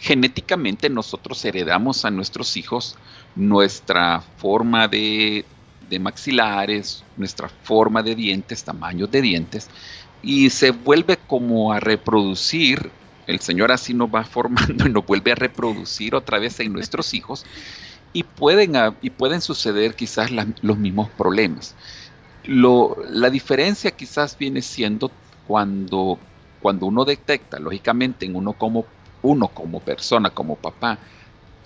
genéticamente 0.00 0.90
nosotros 0.90 1.42
heredamos 1.44 2.04
a 2.04 2.10
nuestros 2.10 2.56
hijos 2.58 2.96
nuestra 3.34 4.20
forma 4.20 4.86
de, 4.86 5.46
de, 5.88 5.98
maxilares, 5.98 7.02
nuestra 7.16 7.48
forma 7.48 8.02
de 8.02 8.14
dientes, 8.14 8.64
tamaños 8.64 9.10
de 9.10 9.22
dientes, 9.22 9.68
y 10.22 10.50
se 10.50 10.70
vuelve 10.70 11.16
como 11.16 11.72
a 11.72 11.80
reproducir, 11.80 12.90
el 13.26 13.40
Señor 13.40 13.72
así 13.72 13.94
nos 13.94 14.14
va 14.14 14.24
formando 14.36 14.86
y 14.86 14.92
nos 14.92 15.06
vuelve 15.06 15.32
a 15.32 15.36
reproducir 15.36 16.14
otra 16.14 16.38
vez 16.38 16.60
en 16.60 16.72
nuestros 16.72 17.14
hijos, 17.14 17.46
y 18.12 18.22
pueden, 18.22 18.74
y 19.02 19.10
pueden 19.10 19.40
suceder 19.40 19.94
quizás 19.94 20.30
los 20.62 20.78
mismos 20.78 21.10
problemas. 21.10 21.74
Lo, 22.44 22.96
la 23.10 23.28
diferencia 23.28 23.90
quizás 23.90 24.38
viene 24.38 24.62
siendo 24.62 25.10
cuando, 25.46 26.18
cuando 26.60 26.86
uno 26.86 27.04
detecta, 27.04 27.58
lógicamente, 27.58 28.26
en 28.26 28.36
uno 28.36 28.52
como, 28.52 28.84
uno 29.22 29.48
como 29.48 29.80
persona, 29.80 30.30
como 30.30 30.56
papá, 30.56 30.98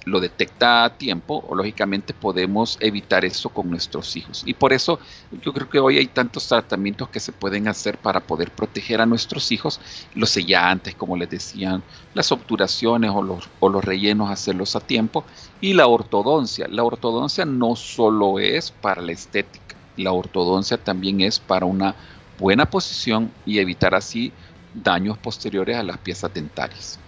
lo 0.07 0.21
detecta 0.21 0.85
a 0.85 0.97
tiempo, 0.97 1.45
o 1.47 1.55
lógicamente 1.55 2.15
podemos 2.15 2.79
evitar 2.81 3.25
eso 3.25 3.51
con 3.51 3.69
nuestros 3.69 4.17
hijos. 4.17 4.43
Y 4.47 4.55
por 4.55 4.73
eso 4.73 4.99
yo 5.43 5.53
creo 5.53 5.69
que 5.69 5.79
hoy 5.79 5.99
hay 5.99 6.07
tantos 6.07 6.49
tratamientos 6.49 7.09
que 7.11 7.21
se 7.21 7.33
pueden 7.33 7.69
hacer 7.69 7.99
para 7.99 8.21
poder 8.21 8.51
proteger 8.51 9.01
a 9.01 9.07
nuestros 9.07 9.53
hijos, 9.53 9.81
los 10.15 10.31
sellantes, 10.31 10.95
como 10.95 11.17
les 11.17 11.29
decían, 11.29 11.83
las 12.15 12.33
obturaciones 12.33 13.11
o 13.15 13.23
los, 13.23 13.49
o 13.61 13.69
los 13.69 13.85
rellenos, 13.85 14.31
hacerlos 14.31 14.75
a 14.75 14.81
tiempo, 14.81 15.25
y 15.61 15.75
la 15.75 15.87
ortodoncia. 15.87 16.67
La 16.69 16.83
ortodoncia 16.83 17.45
no 17.45 17.77
solo 17.77 18.39
es 18.39 18.71
para 18.71 19.03
la 19.03 19.13
estética, 19.13 19.77
la 19.97 20.13
ortodoncia 20.13 20.79
también 20.79 21.21
es 21.21 21.39
para 21.39 21.67
una 21.67 21.95
buena 22.41 22.67
posición 22.67 23.31
y 23.47 23.59
evitar 23.59 23.95
así 23.95 24.33
daños 24.75 25.19
posteriores 25.19 25.77
a 25.77 25.83
las 25.83 25.99
piezas 25.99 26.33
dentales. 26.33 26.99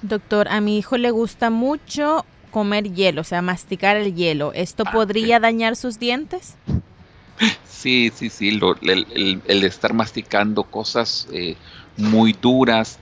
Doctor, 0.00 0.48
a 0.48 0.60
mi 0.60 0.78
hijo 0.78 0.96
le 0.96 1.10
gusta 1.12 1.50
mucho 1.50 2.24
comer 2.50 2.92
hielo, 2.92 3.20
o 3.20 3.24
sea, 3.24 3.42
masticar 3.42 3.96
el 3.96 4.14
hielo. 4.14 4.52
¿Esto 4.52 4.84
ah, 4.86 4.90
podría 4.90 5.38
dañar 5.38 5.76
sus 5.76 5.98
dientes? 5.98 6.56
Sí, 7.64 8.12
sí, 8.14 8.30
sí. 8.30 8.48
el, 8.48 9.64
estar 9.64 9.92
masticando 9.92 10.64
cosas 10.64 11.28
eh, 11.32 11.56
muy 11.96 12.32
duras 12.32 12.98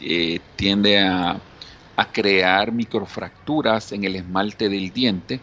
eh, 0.00 0.40
tiende, 0.56 0.98
a, 1.00 1.40
a, 1.96 2.12
crear 2.12 2.72
microfracturas 2.72 3.92
en 3.92 4.04
el 4.04 4.16
esmalte 4.16 4.68
del 4.68 4.92
diente 4.92 5.40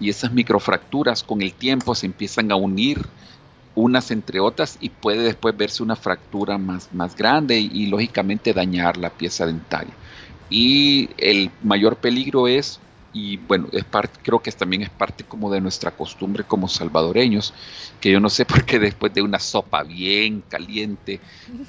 y 0.00 0.08
esas 0.08 0.32
microfracturas 0.32 1.22
con 1.22 1.42
el 1.42 1.52
tiempo 1.52 1.94
se 1.94 2.06
empiezan 2.06 2.50
a 2.52 2.56
unir 2.56 3.04
unas 3.76 4.10
entre 4.10 4.40
otras 4.40 4.78
y 4.80 4.88
puede 4.88 5.22
después 5.22 5.56
verse 5.56 5.82
una 5.82 5.94
fractura 5.94 6.58
más, 6.58 6.88
más 6.92 7.14
grande 7.14 7.60
y, 7.60 7.86
lógicamente 7.86 8.52
dañar 8.52 8.96
la 8.96 9.10
pieza 9.10 9.46
dentaria. 9.46 9.94
Y 10.50 11.10
el 11.18 11.50
mayor 11.62 11.96
peligro 11.96 12.48
es, 12.48 12.80
y 13.12 13.36
bueno, 13.36 13.68
es 13.72 13.84
parte, 13.84 14.18
creo 14.22 14.40
que 14.40 14.50
también 14.50 14.82
es 14.82 14.90
parte 14.90 15.24
como 15.24 15.50
de 15.50 15.60
nuestra 15.60 15.90
costumbre 15.90 16.42
como 16.42 16.68
salvadoreños, 16.68 17.52
que 18.00 18.10
yo 18.10 18.18
no 18.18 18.30
sé 18.30 18.44
por 18.46 18.64
qué 18.64 18.78
después 18.78 19.12
de 19.12 19.22
una 19.22 19.38
sopa 19.38 19.82
bien 19.82 20.42
caliente, 20.48 21.20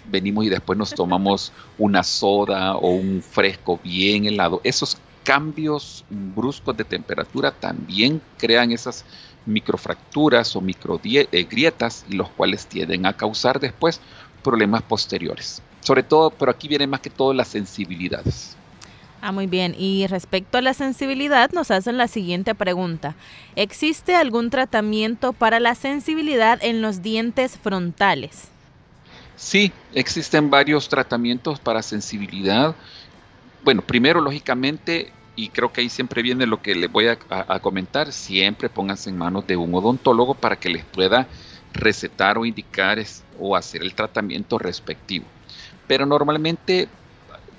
venimos 0.10 0.46
y 0.46 0.50
después 0.50 0.80
nos 0.80 0.94
tomamos 0.94 1.52
una 1.78 2.04
soda 2.04 2.78
o 2.78 2.92
un 2.92 3.22
fresco 3.22 3.80
bien 3.84 4.26
helado. 4.26 4.62
Esos 4.64 4.98
cambios 5.26 6.06
bruscos 6.10 6.78
de 6.78 6.86
temperatura 6.86 7.52
también 7.52 8.22
crean 8.38 8.72
esas 8.72 9.04
microfracturas 9.48 10.56
o 10.56 10.62
microgrietas, 10.62 12.06
eh, 12.10 12.16
los 12.16 12.30
cuales 12.30 12.68
tienden 12.68 13.06
a 13.06 13.14
causar 13.14 13.60
después 13.60 14.00
problemas 14.44 14.82
posteriores. 14.84 15.62
Sobre 15.82 16.04
todo, 16.04 16.30
pero 16.30 16.52
aquí 16.52 16.68
viene 16.68 16.88
más 16.88 17.00
que 17.00 17.10
todo 17.10 17.34
las 17.34 17.48
sensibilidades. 17.48 18.56
Ah, 19.22 19.32
muy 19.32 19.48
bien. 19.48 19.76
Y 19.78 20.06
respecto 20.08 20.58
a 20.58 20.62
la 20.62 20.74
sensibilidad, 20.74 21.52
nos 21.52 21.72
hacen 21.72 21.98
la 21.98 22.08
siguiente 22.08 22.54
pregunta. 22.54 23.16
¿Existe 23.56 24.16
algún 24.16 24.50
tratamiento 24.50 25.34
para 25.34 25.60
la 25.60 25.76
sensibilidad 25.76 26.60
en 26.62 26.82
los 26.82 27.02
dientes 27.02 27.58
frontales? 27.58 28.50
Sí, 29.36 29.72
existen 29.94 30.50
varios 30.50 30.90
tratamientos 30.90 31.60
para 31.60 31.82
sensibilidad. 31.82 32.76
Bueno, 33.64 33.82
primero, 33.82 34.22
lógicamente, 34.22 35.12
y 35.38 35.50
creo 35.50 35.72
que 35.72 35.82
ahí 35.82 35.90
siempre 35.90 36.24
viene 36.24 36.48
lo 36.48 36.64
que 36.64 36.74
les 36.74 36.92
voy 36.92 37.06
a, 37.08 37.60
comentar, 37.60 38.12
siempre 38.12 38.70
pónganse 38.70 39.12
en 39.12 39.20
manos 39.20 39.46
de 39.46 39.56
un 39.56 39.74
odontólogo 39.74 40.34
para 40.34 40.56
que 40.56 40.68
les 40.68 40.84
pueda 40.84 41.28
recetar 41.74 42.40
o 42.40 42.46
indicar 42.46 42.98
o 43.40 43.56
hacer 43.56 43.84
el 43.84 43.94
tratamiento 43.94 44.58
respectivo. 44.58 45.26
Pero 45.86 46.08
normalmente 46.08 46.90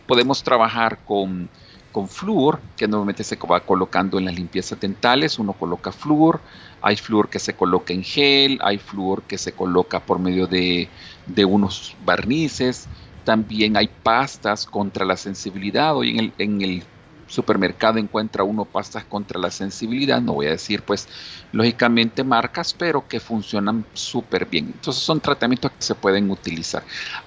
podemos 0.09 0.43
trabajar 0.43 0.99
con, 1.05 1.49
con 1.93 2.09
flúor, 2.09 2.59
que 2.77 2.89
normalmente 2.89 3.23
se 3.23 3.37
va 3.37 3.61
colocando 3.61 4.19
en 4.19 4.25
las 4.25 4.35
limpiezas 4.35 4.81
dentales. 4.81 5.39
Uno 5.39 5.53
coloca 5.53 5.93
flúor, 5.93 6.41
hay 6.83 6.97
flúor 6.97 7.29
que 7.31 7.39
se 7.39 7.55
coloca 7.55 7.95
en 7.95 8.03
gel, 8.03 8.59
hay 8.61 8.79
flúor 8.79 9.23
que 9.23 9.39
se 9.39 9.53
coloca 9.53 10.01
por 10.01 10.19
medio 10.19 10.49
de, 10.49 10.89
de 11.27 11.45
unos 11.45 11.95
barnices. 12.05 12.89
También 13.23 13.77
hay 13.77 13.89
pastas 14.03 14.67
contra 14.67 15.05
la 15.05 15.17
sensibilidad. 15.17 15.95
Hoy 15.95 16.33
en 16.39 16.63
el 16.63 16.83
supermercado 17.29 17.99
encuentra 17.99 18.43
uno 18.43 18.65
pastas 18.65 19.05
contra 19.05 19.39
la 19.39 19.51
sensibilidad, 19.51 20.21
no 20.21 20.35
voy 20.35 20.47
a 20.47 20.51
decir 20.51 20.83
pues 20.83 21.09
lógicamente 21.53 22.25
marcas, 22.25 22.75
pero 22.75 23.07
que 23.07 23.21
funcionan 23.21 23.85
súper 23.95 24.47
bien. 24.47 24.67
Entonces 24.75 25.03
son 25.03 25.21
tratamientos 25.21 25.71
que 25.71 25.83
se 25.83 25.95
pueden 25.95 26.31
utilizar. 26.31 26.83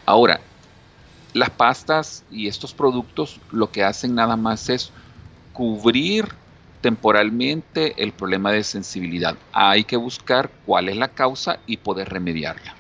Ahora, 0.06 0.42
las 1.34 1.50
pastas 1.50 2.24
y 2.30 2.48
estos 2.48 2.74
productos 2.74 3.40
lo 3.52 3.72
que 3.72 3.84
hacen 3.84 4.16
nada 4.16 4.36
más 4.36 4.70
es 4.70 4.92
cubrir 5.54 6.28
temporalmente 6.82 8.04
el 8.04 8.12
problema 8.12 8.52
de 8.52 8.64
sensibilidad. 8.64 9.36
Hay 9.54 9.84
que 9.84 9.98
buscar 9.98 10.50
cuál 10.66 10.90
es 10.90 10.98
la 10.98 11.08
causa 11.10 11.60
y 11.68 11.78
poder 11.78 12.10
remediarla. 12.10 12.76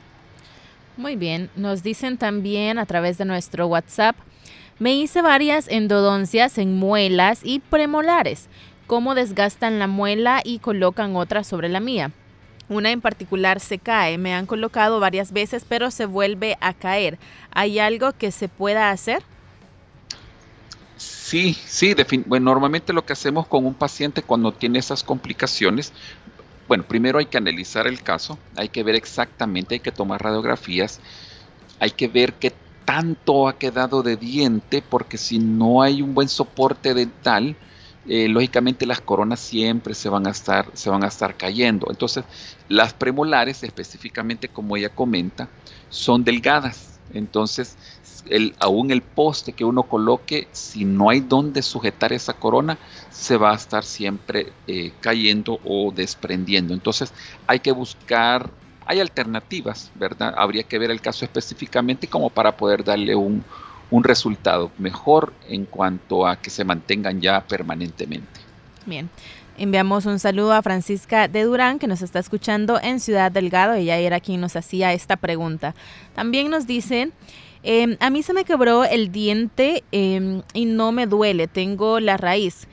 Muy 0.98 1.16
bien, 1.16 1.50
nos 1.56 1.84
dicen 1.84 2.18
también 2.18 2.78
a 2.78 2.86
través 2.86 3.18
de 3.18 3.26
nuestro 3.26 3.68
WhatsApp, 3.68 4.16
me 4.80 4.94
hice 4.96 5.22
varias 5.22 5.68
endodoncias 5.68 6.58
en 6.58 6.76
muelas 6.78 7.42
y 7.44 7.60
premolares, 7.60 8.48
cómo 8.88 9.16
desgastan 9.16 9.80
la 9.80 9.88
muela 9.88 10.42
y 10.44 10.60
colocan 10.60 11.16
otra 11.16 11.44
sobre 11.44 11.70
la 11.70 11.80
mía. 11.80 12.12
Una 12.70 12.92
en 12.92 13.02
particular 13.02 13.60
se 13.60 13.80
cae, 13.80 14.18
me 14.18 14.34
han 14.34 14.46
colocado 14.46 15.00
varias 15.00 15.34
veces, 15.34 15.66
pero 15.68 15.92
se 15.92 16.06
vuelve 16.06 16.58
a 16.62 16.74
caer. 16.74 17.20
¿Hay 17.52 17.80
algo 17.80 18.14
que 18.14 18.32
se 18.32 18.48
pueda 18.48 18.92
hacer? 18.92 19.24
Sí, 20.96 21.54
sí, 21.54 21.96
bueno, 22.26 22.46
normalmente 22.46 22.94
lo 22.94 23.06
que 23.06 23.14
hacemos 23.14 23.48
con 23.48 23.66
un 23.66 23.74
paciente 23.74 24.22
cuando 24.22 24.52
tiene 24.52 24.80
esas 24.80 25.04
complicaciones, 25.04 25.94
bueno, 26.68 26.86
primero 26.86 27.20
hay 27.20 27.26
que 27.26 27.38
analizar 27.38 27.88
el 27.88 28.02
caso, 28.02 28.38
hay 28.56 28.70
que 28.70 28.84
ver 28.84 28.96
exactamente, 28.96 29.76
hay 29.76 29.80
que 29.80 29.92
tomar 29.92 30.22
radiografías, 30.24 31.00
hay 31.80 31.92
que 31.92 32.08
ver 32.08 32.34
qué 32.34 32.54
tanto 32.86 33.48
ha 33.48 33.58
quedado 33.58 34.04
de 34.04 34.18
diente, 34.18 34.82
porque 34.82 35.18
si 35.18 35.40
no 35.40 35.82
hay 35.82 36.02
un 36.02 36.14
buen 36.14 36.30
soporte 36.30 36.94
dental, 36.94 37.56
eh, 38.08 38.28
lógicamente 38.28 38.88
las 38.88 39.00
coronas 39.00 39.40
siempre 39.40 39.94
se 39.94 40.10
van 40.10 40.26
a 40.26 40.32
estar 40.32 40.66
se 40.74 40.90
van 40.90 41.04
a 41.04 41.08
estar 41.08 41.36
cayendo. 41.38 41.88
Entonces 41.90 42.26
las 42.68 42.94
premolares 42.94 43.64
específicamente 43.64 44.50
como 44.50 44.76
ella 44.76 44.90
comenta 44.90 45.50
son 45.90 46.24
delgadas. 46.24 47.00
Entonces 47.14 47.78
el, 48.30 48.56
aún 48.60 48.92
el 48.92 49.02
poste 49.02 49.54
que 49.54 49.66
uno 49.66 49.84
coloque 49.84 50.48
si 50.52 50.86
no 50.86 51.10
hay 51.10 51.20
donde 51.20 51.62
sujetar 51.62 52.14
esa 52.14 52.34
corona 52.34 52.78
se 53.10 53.38
va 53.38 53.52
a 53.52 53.56
estar 53.56 53.84
siempre 53.84 54.52
eh, 54.68 54.94
cayendo 55.00 55.60
o 55.64 55.92
desprendiendo. 55.92 56.74
Entonces 56.74 57.14
hay 57.48 57.60
que 57.60 57.72
buscar 57.72 58.50
hay 58.92 59.00
alternativas 59.00 59.92
verdad 59.96 60.34
habría 60.38 60.64
que 60.64 60.78
ver 60.78 60.92
el 60.92 61.02
caso 61.02 61.26
específicamente 61.26 62.08
como 62.08 62.30
para 62.30 62.56
poder 62.56 62.84
darle 62.84 63.16
un 63.16 63.44
un 63.92 64.04
resultado 64.04 64.72
mejor 64.80 65.34
en 65.48 65.66
cuanto 65.66 66.26
a 66.26 66.38
que 66.38 66.50
se 66.50 66.64
mantengan 66.64 67.22
ya 67.22 67.42
permanentemente. 67.42 68.40
Bien. 68.86 69.10
Enviamos 69.58 70.06
un 70.06 70.18
saludo 70.18 70.54
a 70.54 70.62
Francisca 70.64 71.28
de 71.28 71.44
Durán, 71.44 71.78
que 71.78 71.86
nos 71.86 72.02
está 72.02 72.18
escuchando 72.18 72.80
en 72.82 73.00
Ciudad 73.00 73.32
Delgado. 73.32 73.74
Ella 73.74 73.98
era 73.98 74.20
quien 74.20 74.42
nos 74.42 74.56
hacía 74.56 74.94
esta 74.94 75.18
pregunta. 75.18 75.76
También 76.16 76.50
nos 76.50 76.66
dicen, 76.66 77.12
em, 77.62 77.98
a 78.00 78.10
mí 78.10 78.24
se 78.24 78.34
me 78.34 78.46
quebró 78.46 78.86
el 78.86 79.12
diente 79.12 79.84
em, 79.92 80.42
y 80.54 80.66
no 80.66 80.94
me 80.94 81.06
duele, 81.06 81.48
tengo 81.48 82.00
la 82.00 82.18
raíz. 82.18 82.68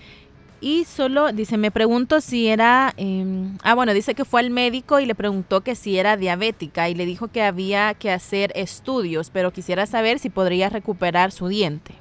Y 0.61 0.85
solo 0.87 1.31
dice, 1.33 1.57
me 1.57 1.71
pregunto 1.71 2.21
si 2.21 2.49
era, 2.49 2.93
em, 2.97 3.57
ah 3.63 3.75
bueno, 3.75 3.95
dice 3.95 4.15
que 4.15 4.25
fue 4.25 4.41
al 4.41 4.51
médico 4.51 4.99
y 4.99 5.07
le 5.07 5.15
preguntó 5.15 5.61
que 5.61 5.77
si 5.77 5.99
era 5.99 6.17
diabética 6.17 6.89
y 6.89 6.95
le 6.95 7.07
dijo 7.07 7.29
que 7.29 7.43
había 7.43 7.95
que 7.95 8.11
hacer 8.11 8.53
estudios, 8.57 9.31
pero 9.31 9.53
quisiera 9.53 9.87
saber 9.87 10.19
si 10.19 10.31
podría 10.31 10.69
recuperar 10.69 11.31
su 11.31 11.47
diente. 11.47 11.95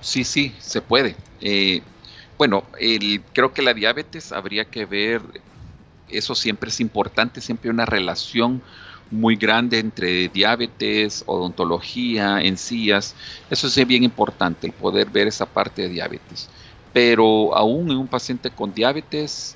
Sí, 0.00 0.24
sí, 0.24 0.54
se 0.58 0.82
puede. 0.82 1.16
Eh, 1.40 1.80
bueno, 2.36 2.64
el, 2.78 3.22
creo 3.32 3.54
que 3.54 3.62
la 3.62 3.72
diabetes 3.72 4.32
habría 4.32 4.66
que 4.66 4.84
ver, 4.84 5.22
eso 6.10 6.34
siempre 6.34 6.68
es 6.68 6.80
importante, 6.80 7.40
siempre 7.40 7.70
hay 7.70 7.74
una 7.74 7.86
relación 7.86 8.60
muy 9.10 9.36
grande 9.36 9.78
entre 9.78 10.28
diabetes, 10.28 11.22
odontología, 11.24 12.42
encías. 12.42 13.14
Eso 13.48 13.66
es 13.68 13.86
bien 13.86 14.04
importante, 14.04 14.66
el 14.66 14.74
poder 14.74 15.08
ver 15.08 15.28
esa 15.28 15.46
parte 15.46 15.82
de 15.82 15.88
diabetes 15.88 16.50
pero 16.96 17.54
aún 17.54 17.90
en 17.90 17.98
un 17.98 18.08
paciente 18.08 18.48
con 18.48 18.72
diabetes 18.72 19.54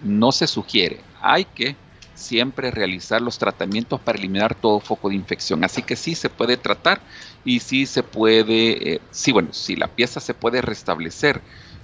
no 0.00 0.30
se 0.30 0.46
sugiere. 0.46 1.00
Hay 1.20 1.44
que 1.44 1.74
siempre 2.14 2.70
realizar 2.70 3.20
los 3.20 3.36
tratamientos 3.36 4.00
para 4.00 4.16
eliminar 4.16 4.54
todo 4.54 4.78
foco 4.78 5.08
de 5.08 5.16
infección. 5.16 5.64
Así 5.64 5.82
que 5.82 5.96
sí 5.96 6.14
se 6.14 6.30
puede 6.30 6.56
tratar 6.56 7.00
y 7.44 7.58
sí 7.58 7.84
se 7.84 8.04
puede, 8.04 8.92
eh, 8.92 9.00
sí, 9.10 9.32
bueno, 9.32 9.52
si 9.52 9.74
la 9.74 9.88
pieza 9.88 10.20
se 10.20 10.32
puede 10.32 10.62
restablecer, 10.62 11.40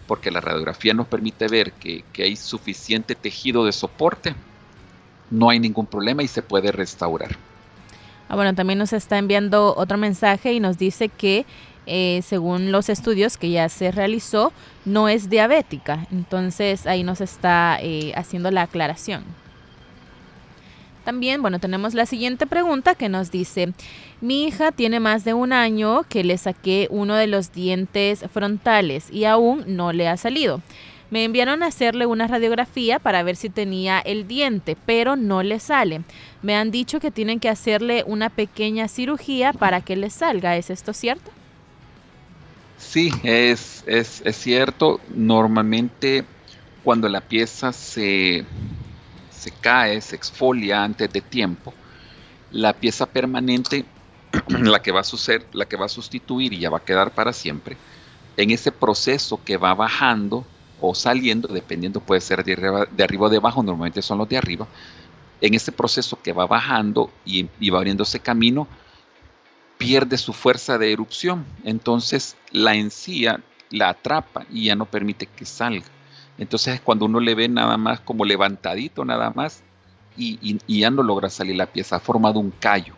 porque 0.06 0.30
la 0.30 0.40
radiografía 0.40 0.94
nos 0.94 1.08
permite 1.08 1.48
ver 1.48 1.72
que, 1.72 2.04
que 2.12 2.22
hay 2.22 2.36
suficiente 2.36 3.16
tejido 3.16 3.64
de 3.64 3.72
soporte, 3.72 4.36
no 5.28 5.50
hay 5.50 5.58
ningún 5.58 5.86
problema 5.86 6.22
y 6.22 6.28
se 6.28 6.42
puede 6.42 6.70
restaurar. 6.70 7.36
Ah, 8.28 8.36
bueno, 8.36 8.54
también 8.54 8.78
nos 8.78 8.92
está 8.92 9.18
enviando 9.18 9.74
otro 9.76 9.98
mensaje 9.98 10.52
y 10.52 10.60
nos 10.60 10.78
dice 10.78 11.08
que 11.08 11.46
eh, 11.86 12.20
según 12.24 12.72
los 12.72 12.88
estudios 12.88 13.36
que 13.36 13.50
ya 13.50 13.68
se 13.68 13.90
realizó, 13.90 14.52
no 14.84 15.08
es 15.08 15.30
diabética. 15.30 16.06
Entonces 16.10 16.86
ahí 16.86 17.02
nos 17.02 17.20
está 17.20 17.78
eh, 17.80 18.12
haciendo 18.16 18.50
la 18.50 18.62
aclaración. 18.62 19.24
También, 21.04 21.40
bueno, 21.40 21.60
tenemos 21.60 21.94
la 21.94 22.04
siguiente 22.04 22.48
pregunta 22.48 22.96
que 22.96 23.08
nos 23.08 23.30
dice, 23.30 23.72
mi 24.20 24.44
hija 24.44 24.72
tiene 24.72 24.98
más 24.98 25.24
de 25.24 25.34
un 25.34 25.52
año 25.52 26.02
que 26.08 26.24
le 26.24 26.36
saqué 26.36 26.88
uno 26.90 27.14
de 27.14 27.28
los 27.28 27.52
dientes 27.52 28.24
frontales 28.32 29.08
y 29.12 29.24
aún 29.24 29.62
no 29.68 29.92
le 29.92 30.08
ha 30.08 30.16
salido. 30.16 30.62
Me 31.08 31.22
enviaron 31.22 31.62
a 31.62 31.66
hacerle 31.66 32.06
una 32.06 32.26
radiografía 32.26 32.98
para 32.98 33.22
ver 33.22 33.36
si 33.36 33.48
tenía 33.48 34.00
el 34.00 34.26
diente, 34.26 34.76
pero 34.86 35.14
no 35.14 35.44
le 35.44 35.60
sale. 35.60 36.00
Me 36.42 36.56
han 36.56 36.72
dicho 36.72 36.98
que 36.98 37.12
tienen 37.12 37.38
que 37.38 37.48
hacerle 37.48 38.02
una 38.04 38.28
pequeña 38.28 38.88
cirugía 38.88 39.52
para 39.52 39.82
que 39.82 39.94
le 39.94 40.10
salga. 40.10 40.56
¿Es 40.56 40.70
esto 40.70 40.92
cierto? 40.92 41.30
Sí, 42.76 43.10
es, 43.22 43.82
es, 43.86 44.22
cierto. 44.36 45.00
Normalmente 45.08 46.26
cuando 46.82 47.08
la 47.08 47.20
pieza 47.22 47.72
se, 47.72 48.46
se 49.30 49.50
cae, 49.60 50.00
se 50.00 50.16
exfolia 50.16 50.84
antes 50.84 51.10
de 51.12 51.22
tiempo, 51.22 51.74
la 52.50 52.78
pieza 52.80 53.06
permanente, 53.06 53.86
la 54.48 54.82
que 54.82 54.92
va 54.92 55.00
a 55.00 55.04
suceder, 55.04 55.48
la 55.52 55.66
que 55.66 55.76
va 55.76 55.86
a 55.86 55.88
sustituir 55.88 56.52
y 56.52 56.60
ya 56.60 56.70
va 56.70 56.78
a 56.78 56.84
quedar 56.84 57.14
para 57.14 57.32
siempre, 57.32 57.76
en 58.36 58.50
ese 58.50 58.72
proceso 58.72 59.42
que 59.44 59.56
va 59.56 59.74
bajando 59.74 60.46
o 60.78 60.94
saliendo, 60.94 61.48
dependiendo, 61.48 62.00
puede 62.00 62.20
ser 62.20 62.44
de 62.44 62.52
arriba, 62.52 62.86
de 62.90 63.16
o 63.18 63.28
de 63.30 63.36
abajo, 63.38 63.62
normalmente 63.62 64.02
son 64.02 64.18
los 64.18 64.28
de 64.28 64.36
arriba, 64.36 64.68
en 65.40 65.54
ese 65.54 65.72
proceso 65.72 66.20
que 66.22 66.32
va 66.32 66.46
bajando 66.46 67.10
y, 67.24 67.48
y 67.58 67.70
va 67.70 67.78
abriéndose 67.78 68.20
camino, 68.20 68.68
pierde 69.78 70.18
su 70.18 70.32
fuerza 70.32 70.78
de 70.78 70.92
erupción. 70.92 71.44
Entonces 71.64 72.36
la 72.50 72.74
encía 72.74 73.40
la 73.70 73.90
atrapa 73.90 74.46
y 74.50 74.66
ya 74.66 74.76
no 74.76 74.86
permite 74.86 75.26
que 75.26 75.44
salga. 75.44 75.86
Entonces 76.38 76.74
es 76.74 76.80
cuando 76.80 77.06
uno 77.06 77.20
le 77.20 77.34
ve 77.34 77.48
nada 77.48 77.76
más 77.76 78.00
como 78.00 78.24
levantadito 78.24 79.04
nada 79.04 79.30
más 79.30 79.62
y, 80.16 80.58
ya 80.66 80.90
no 80.90 81.02
logra 81.02 81.28
salir 81.28 81.56
la 81.56 81.66
pieza, 81.66 81.96
ha 81.96 82.00
formado 82.00 82.40
un 82.40 82.50
callo. 82.50 82.94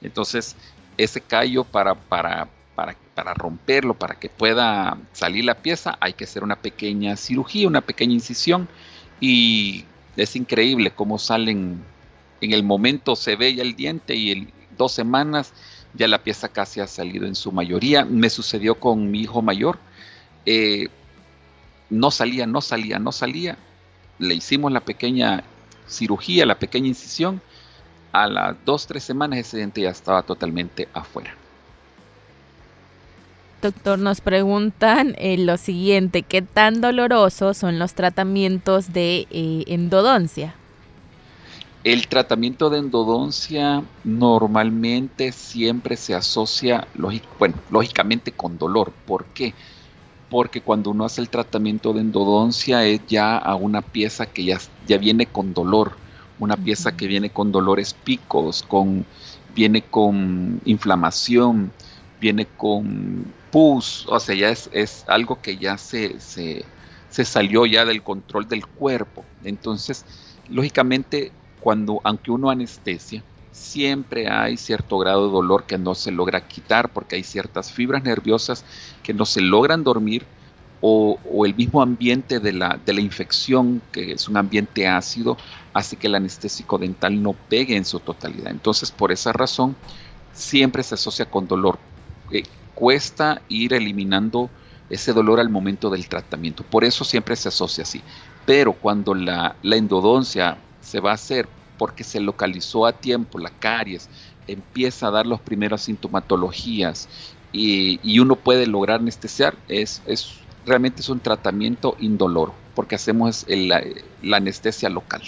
Entonces 0.00 0.56
ese 0.96 1.20
callo 1.20 1.64
para, 1.64 1.94
para, 1.94 2.48
para, 2.74 2.96
para 3.14 3.34
romperlo, 3.34 3.94
para 3.94 4.16
que 4.16 4.28
pueda 4.28 4.98
salir 5.12 5.44
la 5.44 5.54
pieza, 5.54 5.96
hay 6.00 6.12
que 6.12 6.24
hacer 6.24 6.44
una 6.44 6.56
pequeña 6.56 7.16
cirugía, 7.16 7.68
una 7.68 7.80
pequeña 7.80 8.12
incisión 8.12 8.68
y 9.20 9.84
es 10.16 10.36
increíble 10.36 10.90
cómo 10.90 11.18
salen, 11.18 11.82
en 12.40 12.52
el 12.52 12.62
momento 12.62 13.16
se 13.16 13.36
ve 13.36 13.54
ya 13.54 13.62
el 13.62 13.76
diente 13.76 14.14
y 14.14 14.32
en 14.32 14.52
dos 14.76 14.92
semanas 14.92 15.52
ya 15.94 16.08
la 16.08 16.22
pieza 16.22 16.48
casi 16.48 16.80
ha 16.80 16.86
salido 16.86 17.26
en 17.26 17.34
su 17.34 17.52
mayoría. 17.52 18.04
Me 18.04 18.30
sucedió 18.30 18.76
con 18.76 19.10
mi 19.10 19.20
hijo 19.20 19.42
mayor. 19.42 19.78
Eh, 20.46 20.88
no 21.90 22.10
salía, 22.10 22.46
no 22.46 22.60
salía, 22.60 22.98
no 22.98 23.12
salía. 23.12 23.58
Le 24.18 24.34
hicimos 24.34 24.72
la 24.72 24.80
pequeña 24.80 25.44
cirugía, 25.86 26.46
la 26.46 26.58
pequeña 26.58 26.88
incisión. 26.88 27.40
A 28.12 28.26
las 28.26 28.56
dos, 28.64 28.86
tres 28.86 29.04
semanas 29.04 29.38
ese 29.38 29.58
diente 29.58 29.80
ya 29.82 29.90
estaba 29.90 30.22
totalmente 30.22 30.88
afuera. 30.92 31.34
Doctor, 33.62 33.98
nos 33.98 34.20
preguntan 34.20 35.14
eh, 35.18 35.38
lo 35.38 35.56
siguiente, 35.56 36.24
¿qué 36.24 36.42
tan 36.42 36.80
dolorosos 36.80 37.56
son 37.56 37.78
los 37.78 37.94
tratamientos 37.94 38.92
de 38.92 39.28
eh, 39.30 39.64
endodoncia? 39.68 40.56
El 41.84 42.06
tratamiento 42.06 42.70
de 42.70 42.78
endodoncia 42.78 43.82
normalmente 44.04 45.32
siempre 45.32 45.96
se 45.96 46.14
asocia, 46.14 46.86
bueno, 47.38 47.56
lógicamente 47.70 48.32
con 48.32 48.58
dolor. 48.58 48.92
¿Por 49.06 49.24
qué? 49.26 49.54
porque 50.32 50.62
cuando 50.62 50.92
uno 50.92 51.04
hace 51.04 51.20
el 51.20 51.28
tratamiento 51.28 51.92
de 51.92 52.00
endodoncia 52.00 52.86
es 52.86 53.02
ya 53.06 53.36
a 53.36 53.54
una 53.54 53.82
pieza 53.82 54.24
que 54.24 54.44
ya, 54.44 54.58
ya 54.86 54.96
viene 54.96 55.26
con 55.26 55.52
dolor, 55.52 55.92
una 56.38 56.56
pieza 56.56 56.96
que 56.96 57.06
viene 57.06 57.28
con 57.28 57.52
dolores 57.52 57.92
picos, 57.92 58.62
con, 58.62 59.04
viene 59.54 59.82
con 59.82 60.58
inflamación, 60.64 61.70
viene 62.18 62.46
con 62.46 63.26
pus, 63.50 64.06
o 64.08 64.18
sea, 64.18 64.34
ya 64.34 64.48
es, 64.48 65.04
algo 65.06 65.42
que 65.42 65.58
ya 65.58 65.76
se, 65.76 66.18
se, 66.18 66.64
se, 67.10 67.26
salió 67.26 67.66
ya 67.66 67.84
del 67.84 68.02
control 68.02 68.48
del 68.48 68.66
cuerpo. 68.66 69.26
Entonces, 69.44 70.06
lógicamente, 70.48 71.30
cuando, 71.62 72.00
aunque 72.04 72.30
uno 72.30 72.50
anestesia, 72.50 73.22
siempre 73.52 74.28
hay 74.28 74.56
cierto 74.56 74.98
grado 74.98 75.26
de 75.26 75.32
dolor 75.32 75.64
que 75.64 75.78
no 75.78 75.94
se 75.94 76.10
logra 76.10 76.48
quitar 76.48 76.92
porque 76.92 77.16
hay 77.16 77.22
ciertas 77.22 77.70
fibras 77.70 78.02
nerviosas 78.02 78.64
que 79.02 79.14
no 79.14 79.24
se 79.24 79.40
logran 79.40 79.84
dormir 79.84 80.24
o, 80.80 81.46
el 81.46 81.54
mismo 81.54 81.80
ambiente 81.80 82.40
de 82.40 82.52
la, 82.52 82.80
de 82.84 82.92
la, 82.92 83.00
infección, 83.00 83.80
que 83.92 84.12
es 84.12 84.28
un 84.28 84.36
ambiente 84.36 84.88
ácido, 84.88 85.36
hace 85.72 85.94
que 85.94 86.08
el 86.08 86.16
anestésico 86.16 86.76
dental 86.76 87.22
no 87.22 87.34
pegue 87.34 87.76
en 87.76 87.84
su 87.84 88.00
totalidad. 88.00 88.50
Entonces, 88.50 88.90
por 88.90 89.12
esa 89.12 89.32
razón, 89.32 89.76
siempre 90.32 90.82
se 90.82 90.96
asocia 90.96 91.26
con 91.26 91.46
dolor. 91.46 91.78
Eh, 92.32 92.42
cuesta 92.74 93.42
ir 93.48 93.74
eliminando 93.74 94.50
ese 94.90 95.12
dolor 95.12 95.38
al 95.38 95.50
momento 95.50 95.88
del 95.88 96.08
tratamiento. 96.08 96.64
Por 96.64 96.82
eso 96.82 97.04
siempre 97.04 97.36
se 97.36 97.48
asocia 97.48 97.82
así. 97.82 98.02
Pero 98.44 98.72
cuando 98.72 99.14
la, 99.14 99.54
la 99.62 99.76
endodoncia 99.76 100.58
se 100.82 101.00
va 101.00 101.12
a 101.12 101.14
hacer 101.14 101.48
porque 101.78 102.04
se 102.04 102.20
localizó 102.20 102.86
a 102.86 102.92
tiempo 102.92 103.38
la 103.38 103.50
caries, 103.50 104.08
empieza 104.46 105.08
a 105.08 105.10
dar 105.10 105.26
las 105.26 105.40
primeras 105.40 105.82
sintomatologías 105.82 107.08
y, 107.52 108.18
uno 108.20 108.36
puede 108.36 108.66
lograr 108.66 109.00
anestesiar, 109.00 109.56
es, 109.68 110.02
es, 110.06 110.34
realmente 110.64 111.00
es 111.00 111.08
un 111.08 111.20
tratamiento 111.20 111.96
indoloro, 112.00 112.54
porque 112.74 112.94
hacemos 112.94 113.44
la, 113.48 113.82
anestesia 114.32 114.88
local. 114.88 115.22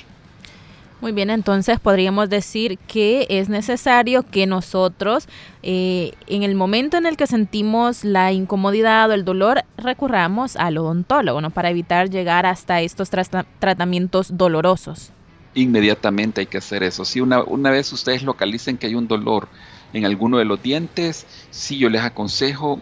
Muy 1.01 1.13
bien, 1.13 1.29
entonces 1.29 1.81
podríamos 1.81 2.31
decir 2.31 2.79
que 2.79 3.27
es 3.29 3.51
necesario 3.51 4.23
que 4.23 4.47
nosotros, 4.47 5.29
eh, 5.63 6.13
en 6.29 6.45
el 6.45 6.55
momento 6.55 6.97
en 6.97 7.05
el 7.05 7.19
que 7.19 7.27
sentimos 7.27 8.05
la 8.05 8.33
incomodidad 8.33 9.11
o 9.11 9.13
el 9.13 9.25
dolor, 9.25 9.65
recurramos 9.77 10.57
al 10.57 10.79
odontólogo, 10.79 11.43
¿no? 11.43 11.51
Para 11.51 11.69
evitar 11.69 12.09
llegar 12.09 12.47
hasta 12.47 12.81
estos 12.81 13.11
tratamientos 13.11 14.39
dolorosos 14.39 15.11
inmediatamente 15.55 16.41
hay 16.41 16.47
que 16.47 16.59
hacer 16.59 16.83
eso. 16.83 17.05
Si 17.05 17.21
una, 17.21 17.43
una 17.43 17.71
vez 17.71 17.93
ustedes 17.93 18.23
localicen 18.23 18.77
que 18.77 18.87
hay 18.87 18.95
un 18.95 19.09
dolor 19.09 19.49
en 19.93 20.05
alguno 20.05 20.39
de 20.39 20.45
los 20.45 20.63
dientes, 20.63 21.27
sí 21.51 21.79
yo 21.79 21.89
les 21.89 22.03
aconsejo 22.03 22.81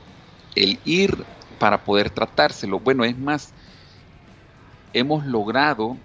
el 0.55 0.79
ir 0.85 1.25
para 1.59 1.85
poder 1.85 2.11
tratárselo. 2.11 2.81
Bueno, 2.81 3.05
es 3.05 3.17
más, 3.19 3.53
hemos 4.93 5.27
logrado 5.27 5.97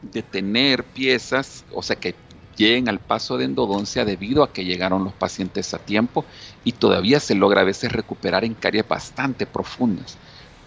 detener 0.00 0.84
piezas, 0.84 1.64
o 1.72 1.82
sea, 1.82 1.96
que 1.96 2.14
lleguen 2.56 2.88
al 2.88 2.98
paso 2.98 3.38
de 3.38 3.44
endodoncia 3.44 4.04
debido 4.04 4.42
a 4.42 4.52
que 4.52 4.64
llegaron 4.64 5.04
los 5.04 5.12
pacientes 5.12 5.74
a 5.74 5.78
tiempo 5.78 6.24
y 6.64 6.72
todavía 6.72 7.18
se 7.20 7.34
logra 7.34 7.62
a 7.62 7.64
veces 7.64 7.92
recuperar 7.92 8.44
en 8.44 8.54
caries 8.54 8.86
bastante 8.86 9.46
profundas. 9.46 10.16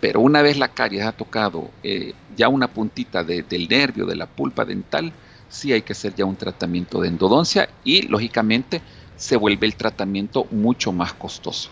Pero 0.01 0.19
una 0.19 0.41
vez 0.41 0.57
la 0.57 0.67
caries 0.67 1.05
ha 1.05 1.11
tocado 1.13 1.69
eh, 1.83 2.13
ya 2.35 2.49
una 2.49 2.67
puntita 2.67 3.23
del 3.23 3.67
nervio, 3.69 4.05
de 4.05 4.15
la 4.15 4.25
pulpa 4.25 4.65
dental, 4.65 5.13
sí 5.55 5.71
hay 5.71 5.81
que 5.81 5.93
hacer 5.93 6.13
ya 6.15 6.25
un 6.25 6.35
tratamiento 6.35 7.01
de 7.01 7.07
endodoncia 7.07 7.69
y 7.83 8.03
lógicamente 8.03 8.81
se 9.15 9.37
vuelve 9.37 9.65
el 9.65 9.75
tratamiento 9.75 10.45
mucho 10.51 10.91
más 10.91 11.13
costoso. 11.13 11.69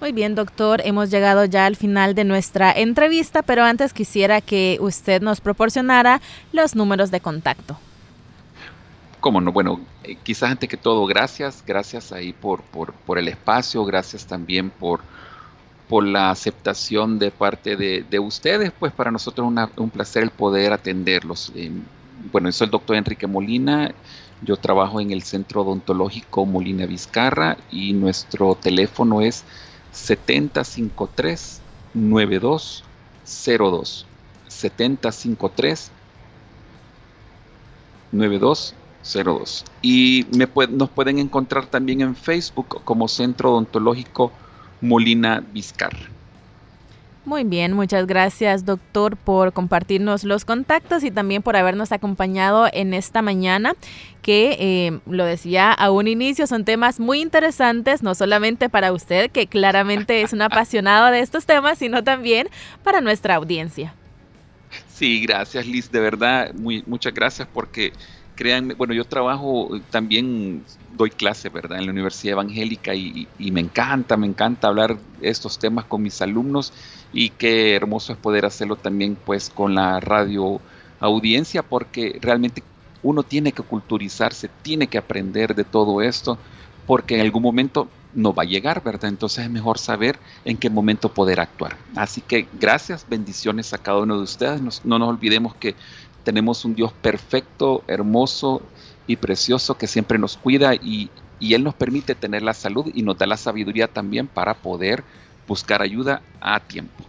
Muy 0.00 0.12
bien, 0.12 0.34
doctor, 0.34 0.82
hemos 0.84 1.10
llegado 1.10 1.44
ya 1.44 1.66
al 1.66 1.76
final 1.76 2.14
de 2.14 2.24
nuestra 2.24 2.72
entrevista, 2.72 3.42
pero 3.42 3.62
antes 3.62 3.92
quisiera 3.92 4.40
que 4.40 4.78
usted 4.80 5.22
nos 5.22 5.40
proporcionara 5.40 6.20
los 6.52 6.74
números 6.74 7.10
de 7.10 7.20
contacto. 7.20 7.78
Cómo 9.20 9.40
no, 9.40 9.52
bueno, 9.52 9.80
eh, 10.02 10.16
quizás 10.22 10.50
antes 10.50 10.68
que 10.68 10.76
todo, 10.76 11.06
gracias, 11.06 11.62
gracias 11.66 12.12
ahí 12.12 12.32
por, 12.34 12.62
por, 12.62 13.18
el 13.18 13.28
espacio, 13.28 13.84
gracias 13.84 14.26
también 14.26 14.68
por, 14.68 15.00
por 15.88 16.04
la 16.04 16.30
aceptación 16.30 17.18
de 17.18 17.30
parte 17.30 17.76
de, 17.76 18.18
ustedes, 18.18 18.72
pues 18.78 18.92
para 18.92 19.10
nosotros 19.10 19.50
es 19.56 19.78
un 19.78 19.90
placer 19.90 20.22
el 20.22 20.30
poder 20.30 20.74
atenderlos 20.74 21.50
bueno, 22.32 22.50
soy 22.52 22.66
el 22.66 22.70
doctor 22.70 22.96
Enrique 22.96 23.26
Molina, 23.26 23.94
yo 24.40 24.56
trabajo 24.56 25.00
en 25.00 25.10
el 25.10 25.22
Centro 25.22 25.62
Odontológico 25.62 26.46
Molina 26.46 26.86
Vizcarra 26.86 27.56
y 27.70 27.92
nuestro 27.92 28.54
teléfono 28.56 29.20
es 29.20 29.44
7053 29.90 31.60
9202 31.94 34.06
7053 34.48 35.92
9202 38.12 39.64
y 39.82 40.26
nos 40.32 40.90
pueden 40.90 41.18
encontrar 41.18 41.66
también 41.66 42.00
en 42.00 42.16
Facebook 42.16 42.82
como 42.84 43.08
Centro 43.08 43.52
Odontológico 43.52 44.32
Molina 44.80 45.40
Vizcarra. 45.40 46.13
Muy 47.24 47.42
bien, 47.44 47.72
muchas 47.72 48.06
gracias 48.06 48.66
doctor 48.66 49.16
por 49.16 49.54
compartirnos 49.54 50.24
los 50.24 50.44
contactos 50.44 51.02
y 51.04 51.10
también 51.10 51.42
por 51.42 51.56
habernos 51.56 51.90
acompañado 51.90 52.68
en 52.70 52.92
esta 52.92 53.22
mañana 53.22 53.74
que 54.20 54.56
eh, 54.60 55.00
lo 55.06 55.24
decía 55.24 55.72
a 55.72 55.90
un 55.90 56.06
inicio, 56.06 56.46
son 56.46 56.66
temas 56.66 57.00
muy 57.00 57.22
interesantes, 57.22 58.02
no 58.02 58.14
solamente 58.14 58.68
para 58.68 58.92
usted, 58.92 59.30
que 59.30 59.46
claramente 59.46 60.20
es 60.20 60.34
un 60.34 60.42
apasionado 60.42 61.10
de 61.10 61.20
estos 61.20 61.46
temas, 61.46 61.78
sino 61.78 62.04
también 62.04 62.48
para 62.82 63.00
nuestra 63.00 63.36
audiencia. 63.36 63.94
Sí, 64.92 65.20
gracias 65.20 65.66
Liz, 65.66 65.90
de 65.90 66.00
verdad, 66.00 66.52
muy, 66.52 66.84
muchas 66.86 67.14
gracias 67.14 67.48
porque 67.54 67.94
créanme, 68.34 68.74
bueno, 68.74 68.94
yo 68.94 69.04
trabajo 69.04 69.70
también, 69.90 70.64
doy 70.96 71.10
clase, 71.10 71.48
¿verdad? 71.48 71.78
En 71.78 71.86
la 71.86 71.92
Universidad 71.92 72.32
Evangélica 72.32 72.94
y, 72.94 73.28
y 73.38 73.50
me 73.50 73.60
encanta, 73.60 74.16
me 74.16 74.26
encanta 74.26 74.68
hablar 74.68 74.96
estos 75.20 75.58
temas 75.58 75.84
con 75.86 76.02
mis 76.02 76.20
alumnos 76.22 76.72
y 77.12 77.30
qué 77.30 77.74
hermoso 77.74 78.12
es 78.12 78.18
poder 78.18 78.44
hacerlo 78.46 78.76
también 78.76 79.16
pues 79.24 79.50
con 79.50 79.74
la 79.74 80.00
radio 80.00 80.60
audiencia 81.00 81.62
porque 81.62 82.18
realmente 82.20 82.62
uno 83.02 83.22
tiene 83.22 83.52
que 83.52 83.62
culturizarse, 83.62 84.48
tiene 84.62 84.86
que 84.88 84.98
aprender 84.98 85.54
de 85.54 85.64
todo 85.64 86.00
esto 86.00 86.38
porque 86.86 87.14
en 87.16 87.20
algún 87.22 87.42
momento 87.42 87.88
no 88.14 88.32
va 88.32 88.44
a 88.44 88.46
llegar, 88.46 88.82
¿verdad? 88.84 89.08
Entonces 89.10 89.44
es 89.44 89.50
mejor 89.50 89.78
saber 89.78 90.18
en 90.44 90.56
qué 90.56 90.70
momento 90.70 91.08
poder 91.08 91.40
actuar. 91.40 91.76
Así 91.96 92.20
que 92.20 92.48
gracias, 92.52 93.04
bendiciones 93.08 93.72
a 93.72 93.78
cada 93.78 93.98
uno 93.98 94.16
de 94.16 94.22
ustedes. 94.22 94.60
no 94.84 94.98
nos 94.98 95.08
olvidemos 95.08 95.54
que 95.56 95.74
tenemos 96.24 96.64
un 96.64 96.74
Dios 96.74 96.92
perfecto, 96.92 97.84
hermoso 97.86 98.62
y 99.06 99.16
precioso 99.16 99.76
que 99.76 99.86
siempre 99.86 100.18
nos 100.18 100.36
cuida 100.36 100.74
y, 100.74 101.10
y 101.38 101.54
Él 101.54 101.62
nos 101.62 101.74
permite 101.74 102.14
tener 102.14 102.42
la 102.42 102.54
salud 102.54 102.90
y 102.94 103.02
nos 103.02 103.16
da 103.18 103.26
la 103.26 103.36
sabiduría 103.36 103.86
también 103.86 104.26
para 104.26 104.54
poder 104.54 105.04
buscar 105.46 105.82
ayuda 105.82 106.22
a 106.40 106.58
tiempo. 106.60 107.04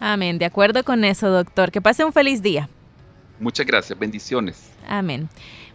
Amén, 0.00 0.38
de 0.38 0.44
acuerdo 0.44 0.84
con 0.84 1.04
eso, 1.04 1.28
doctor. 1.28 1.72
Que 1.72 1.80
pase 1.80 2.04
un 2.04 2.12
feliz 2.12 2.42
día. 2.42 2.68
Muchas 3.40 3.66
gracias, 3.66 3.98
bendiciones. 3.98 4.70
Amén. 4.88 5.28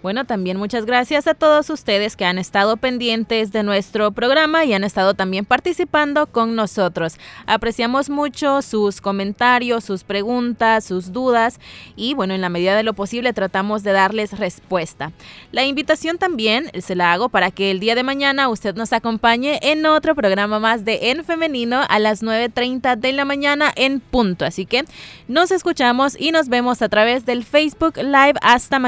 Bueno, 0.03 0.25
también 0.25 0.57
muchas 0.57 0.85
gracias 0.85 1.27
a 1.27 1.33
todos 1.33 1.69
ustedes 1.69 2.17
que 2.17 2.25
han 2.25 2.37
estado 2.37 2.75
pendientes 2.75 3.53
de 3.53 3.63
nuestro 3.63 4.11
programa 4.11 4.65
y 4.65 4.73
han 4.73 4.83
estado 4.83 5.13
también 5.13 5.45
participando 5.45 6.27
con 6.27 6.55
nosotros. 6.55 7.15
Apreciamos 7.45 8.09
mucho 8.09 8.61
sus 8.61 8.99
comentarios, 8.99 9.85
sus 9.85 10.03
preguntas, 10.03 10.83
sus 10.83 11.13
dudas 11.13 11.61
y 11.95 12.15
bueno, 12.15 12.33
en 12.33 12.41
la 12.41 12.49
medida 12.49 12.75
de 12.75 12.83
lo 12.83 12.93
posible 12.93 13.31
tratamos 13.31 13.81
de 13.83 13.93
darles 13.93 14.37
respuesta. 14.37 15.13
La 15.53 15.63
invitación 15.63 16.17
también 16.17 16.69
se 16.81 16.95
la 16.95 17.13
hago 17.13 17.29
para 17.29 17.51
que 17.51 17.71
el 17.71 17.79
día 17.79 17.95
de 17.95 18.03
mañana 18.03 18.49
usted 18.49 18.75
nos 18.75 18.91
acompañe 18.91 19.57
en 19.61 19.85
otro 19.85 20.15
programa 20.15 20.59
más 20.59 20.83
de 20.83 21.11
En 21.11 21.23
Femenino 21.23 21.81
a 21.87 21.99
las 21.99 22.23
9.30 22.23 22.97
de 22.97 23.13
la 23.13 23.23
mañana 23.23 23.71
en 23.77 24.01
punto. 24.01 24.43
Así 24.43 24.65
que 24.65 24.83
nos 25.29 25.51
escuchamos 25.51 26.19
y 26.19 26.31
nos 26.31 26.49
vemos 26.49 26.81
a 26.81 26.89
través 26.89 27.25
del 27.25 27.45
Facebook 27.45 27.95
Live 27.95 28.33
hasta 28.41 28.79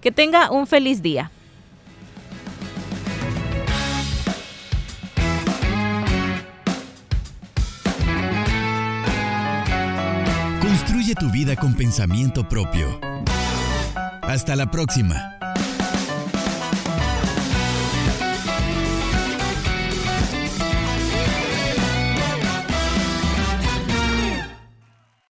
Que 0.00 0.10
tenga 0.10 0.50
un 0.50 0.66
feliz 0.66 1.02
día. 1.02 1.30
Construye 10.60 11.14
tu 11.14 11.30
vida 11.30 11.54
con 11.54 11.74
pensamiento 11.74 12.48
propio. 12.48 13.00
Hasta 14.22 14.56
la 14.56 14.68
próxima. 14.70 15.35